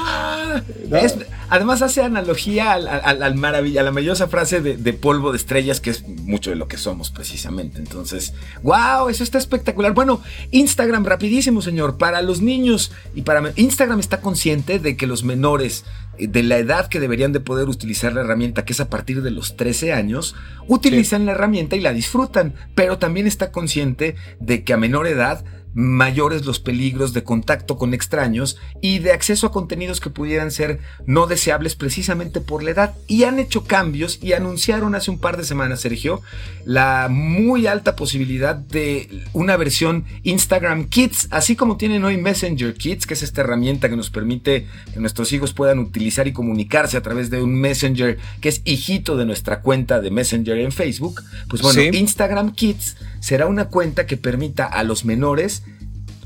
Además 1.54 1.84
hace 1.84 2.02
analogía 2.02 2.74
al, 2.74 2.88
al, 2.88 3.36
maravilla, 3.36 3.82
a 3.82 3.84
la 3.84 3.92
maravillosa 3.92 4.28
frase 4.28 4.60
de, 4.60 4.94
polvo 4.94 5.32
de 5.32 5.38
estrellas, 5.38 5.80
que 5.80 5.92
es 5.92 6.08
mucho 6.08 6.50
de 6.50 6.56
lo 6.56 6.68
que 6.68 6.78
somos 6.78 7.12
precisamente. 7.12 7.78
Entonces, 7.78 8.34
wow, 8.64 9.08
eso 9.08 9.24
está 9.24 9.38
espectacular. 9.38 9.94
Bueno, 9.94 10.20
Instagram, 10.50 11.06
rapidísimo, 11.06 11.62
señor. 11.62 12.00
Para 12.00 12.24
los 12.24 12.42
niños 12.42 12.92
y 13.14 13.22
para 13.22 13.54
Instagram 13.56 14.00
está 14.00 14.20
consciente 14.20 14.80
de 14.80 14.98
que 14.98 15.06
los 15.06 15.24
menores 15.24 15.86
eh, 16.18 16.26
de 16.26 16.42
la 16.42 16.58
edad 16.58 16.88
que 16.88 17.00
deberían 17.00 17.34
de 17.34 17.40
poder 17.40 17.70
utilizar 17.70 18.14
la 18.14 18.22
herramienta, 18.22 18.66
que 18.66 18.74
es 18.74 18.80
a 18.80 18.90
partir 18.90 19.22
de 19.22 19.30
los 19.30 19.56
13 19.56 19.94
años, 19.94 20.36
utilizan 20.68 21.28
la 21.28 21.34
herramienta 21.34 21.76
y 21.76 21.82
la 21.82 21.94
disfrutan, 21.94 22.56
pero 22.74 22.98
también 22.98 23.28
está 23.28 23.52
consciente 23.52 24.16
de 24.40 24.64
que 24.64 24.74
a 24.74 24.78
menor 24.78 25.06
edad 25.06 25.46
mayores 25.74 26.46
los 26.46 26.60
peligros 26.60 27.14
de 27.14 27.24
contacto 27.24 27.78
con 27.78 27.94
extraños 27.94 28.58
y 28.82 29.00
de 29.00 29.12
acceso 29.12 29.48
a 29.48 29.52
contenidos 29.52 30.00
que 30.00 30.10
pudieran 30.10 30.52
ser 30.52 30.80
no 31.06 31.28
deseables 31.28 31.76
precisamente 31.76 32.42
por 32.42 32.64
la 32.64 32.72
edad. 32.72 32.96
Y 33.08 33.24
han 33.24 33.40
hecho 33.40 33.64
cambios 33.64 34.20
y 34.22 34.34
anunciaron 34.34 34.96
hace 34.96 35.12
un 35.12 35.20
par 35.20 35.38
de 35.38 35.44
semanas, 35.44 35.82
Sergio, 35.82 36.22
la 36.66 37.08
muy 37.10 37.68
alta 37.68 37.96
posibilidad 37.96 38.56
de 38.56 39.24
una 39.34 39.58
versión 39.58 40.06
Instagram 40.24 40.90
Kids, 40.90 41.28
así 41.32 41.56
como 41.56 41.78
tienen 41.78 42.04
hoy 42.04 42.18
Messenger 42.18 42.74
Kids, 42.74 43.06
que 43.06 43.14
es 43.16 43.24
esta 43.24 43.42
herramienta 43.42 43.90
que 43.90 43.96
nos 43.96 44.10
permite 44.10 44.68
que 44.94 45.00
nuestros 45.00 45.32
hijos 45.34 45.54
puedan 45.54 45.80
utilizar 45.80 46.28
y 46.28 46.34
comunicarse 46.34 46.98
a 46.98 47.02
través 47.02 47.30
de 47.30 47.42
un 47.42 47.56
Messenger 47.60 48.18
que 48.42 48.50
es 48.50 48.62
hijito 48.66 49.18
de 49.18 49.26
nuestra 49.26 49.62
cuenta 49.62 50.02
de 50.02 50.12
Messenger 50.12 50.58
en 50.58 50.72
Facebook. 50.72 51.22
Pues 51.50 51.62
bueno, 51.62 51.82
Instagram 51.82 52.54
Kids 52.54 52.98
será 53.20 53.48
una 53.48 53.66
cuenta 53.66 54.06
que 54.06 54.18
permita 54.18 54.66
a 54.66 54.84
los 54.84 55.06
menores 55.06 55.63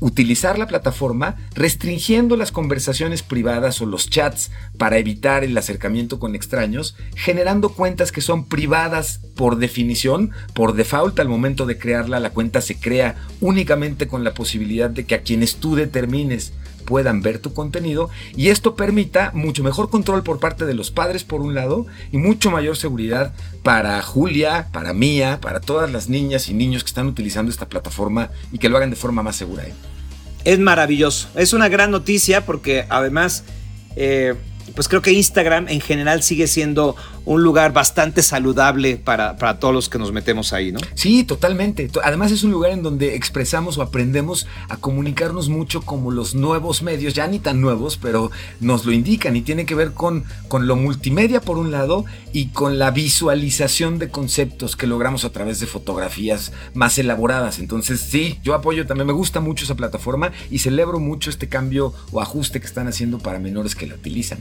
utilizar 0.00 0.58
la 0.58 0.66
plataforma 0.66 1.36
restringiendo 1.54 2.36
las 2.36 2.52
conversaciones 2.52 3.22
privadas 3.22 3.80
o 3.80 3.86
los 3.86 4.10
chats 4.10 4.50
para 4.76 4.98
evitar 4.98 5.44
el 5.44 5.56
acercamiento 5.56 6.18
con 6.18 6.34
extraños, 6.34 6.96
generando 7.16 7.70
cuentas 7.70 8.12
que 8.12 8.20
son 8.20 8.44
privadas 8.44 9.20
por 9.34 9.56
definición, 9.56 10.30
por 10.54 10.74
default 10.74 11.18
al 11.20 11.28
momento 11.28 11.66
de 11.66 11.78
crearla 11.78 12.20
la 12.20 12.30
cuenta 12.30 12.60
se 12.60 12.78
crea 12.78 13.16
únicamente 13.40 14.08
con 14.08 14.24
la 14.24 14.34
posibilidad 14.34 14.90
de 14.90 15.04
que 15.04 15.14
a 15.14 15.22
quienes 15.22 15.56
tú 15.56 15.74
determines 15.74 16.52
puedan 16.88 17.20
ver 17.20 17.38
tu 17.38 17.52
contenido 17.52 18.08
y 18.34 18.48
esto 18.48 18.74
permita 18.74 19.30
mucho 19.34 19.62
mejor 19.62 19.90
control 19.90 20.22
por 20.22 20.40
parte 20.40 20.64
de 20.64 20.72
los 20.72 20.90
padres 20.90 21.22
por 21.22 21.42
un 21.42 21.54
lado 21.54 21.86
y 22.10 22.16
mucho 22.16 22.50
mayor 22.50 22.78
seguridad 22.78 23.34
para 23.62 24.00
Julia, 24.00 24.68
para 24.72 24.94
Mía, 24.94 25.38
para 25.42 25.60
todas 25.60 25.92
las 25.92 26.08
niñas 26.08 26.48
y 26.48 26.54
niños 26.54 26.82
que 26.84 26.88
están 26.88 27.06
utilizando 27.06 27.52
esta 27.52 27.68
plataforma 27.68 28.30
y 28.52 28.58
que 28.58 28.70
lo 28.70 28.78
hagan 28.78 28.88
de 28.88 28.96
forma 28.96 29.22
más 29.22 29.36
segura. 29.36 29.64
¿eh? 29.64 29.74
Es 30.44 30.58
maravilloso, 30.58 31.28
es 31.34 31.52
una 31.52 31.68
gran 31.68 31.90
noticia 31.90 32.46
porque 32.46 32.86
además 32.88 33.44
eh, 33.94 34.34
pues 34.74 34.88
creo 34.88 35.02
que 35.02 35.12
Instagram 35.12 35.68
en 35.68 35.82
general 35.82 36.22
sigue 36.22 36.46
siendo 36.46 36.96
un 37.28 37.42
lugar 37.42 37.74
bastante 37.74 38.22
saludable 38.22 38.96
para, 38.96 39.36
para, 39.36 39.58
todos 39.58 39.74
los 39.74 39.90
que 39.90 39.98
nos 39.98 40.12
metemos 40.12 40.54
ahí, 40.54 40.72
¿no? 40.72 40.80
Sí, 40.94 41.24
totalmente. 41.24 41.90
Además 42.02 42.32
es 42.32 42.42
un 42.42 42.50
lugar 42.50 42.70
en 42.70 42.82
donde 42.82 43.16
expresamos 43.16 43.76
o 43.76 43.82
aprendemos 43.82 44.46
a 44.70 44.78
comunicarnos 44.78 45.50
mucho 45.50 45.82
como 45.82 46.10
los 46.10 46.34
nuevos 46.34 46.82
medios, 46.82 47.12
ya 47.12 47.26
ni 47.26 47.38
tan 47.38 47.60
nuevos, 47.60 47.98
pero 47.98 48.30
nos 48.60 48.86
lo 48.86 48.92
indican 48.92 49.36
y 49.36 49.42
tiene 49.42 49.66
que 49.66 49.74
ver 49.74 49.92
con, 49.92 50.24
con 50.48 50.66
lo 50.66 50.76
multimedia 50.76 51.42
por 51.42 51.58
un 51.58 51.70
lado 51.70 52.06
y 52.32 52.46
con 52.46 52.78
la 52.78 52.92
visualización 52.92 53.98
de 53.98 54.08
conceptos 54.08 54.74
que 54.74 54.86
logramos 54.86 55.26
a 55.26 55.30
través 55.30 55.60
de 55.60 55.66
fotografías 55.66 56.52
más 56.72 56.96
elaboradas. 56.96 57.58
Entonces 57.58 58.00
sí, 58.00 58.38
yo 58.42 58.54
apoyo 58.54 58.86
también, 58.86 59.06
me 59.06 59.12
gusta 59.12 59.40
mucho 59.40 59.66
esa 59.66 59.74
plataforma 59.74 60.32
y 60.50 60.60
celebro 60.60 60.98
mucho 60.98 61.28
este 61.28 61.46
cambio 61.46 61.92
o 62.10 62.22
ajuste 62.22 62.58
que 62.58 62.66
están 62.66 62.88
haciendo 62.88 63.18
para 63.18 63.38
menores 63.38 63.74
que 63.74 63.86
la 63.86 63.96
utilizan. 63.96 64.38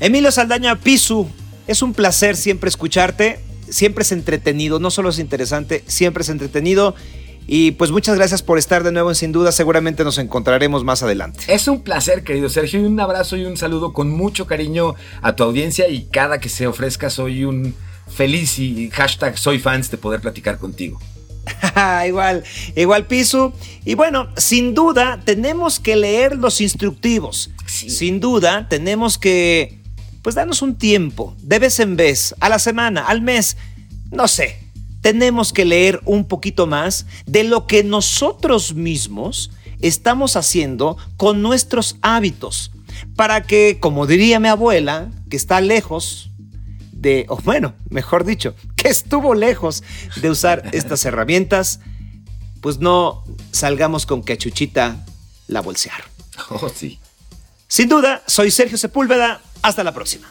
Emilio 0.00 0.32
Saldaña 0.32 0.74
Pisu, 0.74 1.28
es 1.70 1.82
un 1.82 1.94
placer 1.94 2.36
siempre 2.36 2.68
escucharte. 2.68 3.38
Siempre 3.68 4.02
es 4.02 4.10
entretenido, 4.10 4.80
no 4.80 4.90
solo 4.90 5.10
es 5.10 5.20
interesante, 5.20 5.84
siempre 5.86 6.24
es 6.24 6.28
entretenido. 6.28 6.96
Y 7.46 7.70
pues 7.72 7.92
muchas 7.92 8.16
gracias 8.16 8.42
por 8.42 8.58
estar 8.58 8.82
de 8.82 8.90
nuevo 8.90 9.10
en 9.10 9.14
Sin 9.14 9.30
Duda. 9.30 9.52
Seguramente 9.52 10.02
nos 10.02 10.18
encontraremos 10.18 10.82
más 10.82 11.04
adelante. 11.04 11.44
Es 11.46 11.68
un 11.68 11.82
placer, 11.82 12.24
querido 12.24 12.48
Sergio. 12.48 12.80
Y 12.80 12.84
un 12.84 12.98
abrazo 12.98 13.36
y 13.36 13.44
un 13.44 13.56
saludo 13.56 13.92
con 13.92 14.10
mucho 14.10 14.48
cariño 14.48 14.96
a 15.22 15.36
tu 15.36 15.44
audiencia. 15.44 15.88
Y 15.88 16.06
cada 16.06 16.40
que 16.40 16.48
se 16.48 16.66
ofrezca, 16.66 17.08
soy 17.08 17.44
un 17.44 17.76
feliz 18.08 18.58
y 18.58 18.90
hashtag 18.90 19.38
soy 19.38 19.60
fans 19.60 19.92
de 19.92 19.96
poder 19.96 20.20
platicar 20.20 20.58
contigo. 20.58 20.98
igual, 22.08 22.42
igual 22.74 23.06
Pisu. 23.06 23.52
Y 23.84 23.94
bueno, 23.94 24.28
sin 24.36 24.74
duda 24.74 25.20
tenemos 25.24 25.78
que 25.78 25.94
leer 25.94 26.36
los 26.36 26.60
instructivos. 26.60 27.52
Sin 27.66 28.18
duda 28.18 28.66
tenemos 28.68 29.18
que 29.18 29.79
pues 30.22 30.34
danos 30.34 30.62
un 30.62 30.76
tiempo, 30.76 31.34
de 31.40 31.58
vez 31.58 31.80
en 31.80 31.96
vez, 31.96 32.34
a 32.40 32.48
la 32.48 32.58
semana, 32.58 33.06
al 33.06 33.22
mes, 33.22 33.56
no 34.10 34.28
sé. 34.28 34.58
Tenemos 35.00 35.52
que 35.52 35.64
leer 35.64 36.00
un 36.04 36.26
poquito 36.26 36.66
más 36.66 37.06
de 37.24 37.44
lo 37.44 37.66
que 37.66 37.82
nosotros 37.82 38.74
mismos 38.74 39.50
estamos 39.80 40.36
haciendo 40.36 40.98
con 41.16 41.40
nuestros 41.40 41.96
hábitos, 42.02 42.70
para 43.16 43.42
que, 43.42 43.78
como 43.80 44.06
diría 44.06 44.40
mi 44.40 44.48
abuela, 44.48 45.10
que 45.30 45.36
está 45.36 45.60
lejos 45.60 46.30
de, 46.92 47.24
o 47.28 47.36
bueno, 47.38 47.74
mejor 47.88 48.24
dicho, 48.24 48.54
que 48.76 48.88
estuvo 48.88 49.34
lejos 49.34 49.82
de 50.20 50.30
usar 50.30 50.68
estas 50.72 51.04
herramientas, 51.04 51.80
pues 52.60 52.78
no 52.78 53.24
salgamos 53.52 54.04
con 54.04 54.22
que 54.22 54.34
a 54.34 54.38
Chuchita 54.38 55.04
la 55.46 55.60
bolsearon. 55.60 56.08
Oh, 56.48 56.70
sí. 56.70 56.98
Sin 57.68 57.88
duda, 57.88 58.22
soy 58.26 58.50
Sergio 58.50 58.78
Sepúlveda 58.78 59.42
hasta 59.62 59.84
la 59.84 59.92
próxima. 59.92 60.28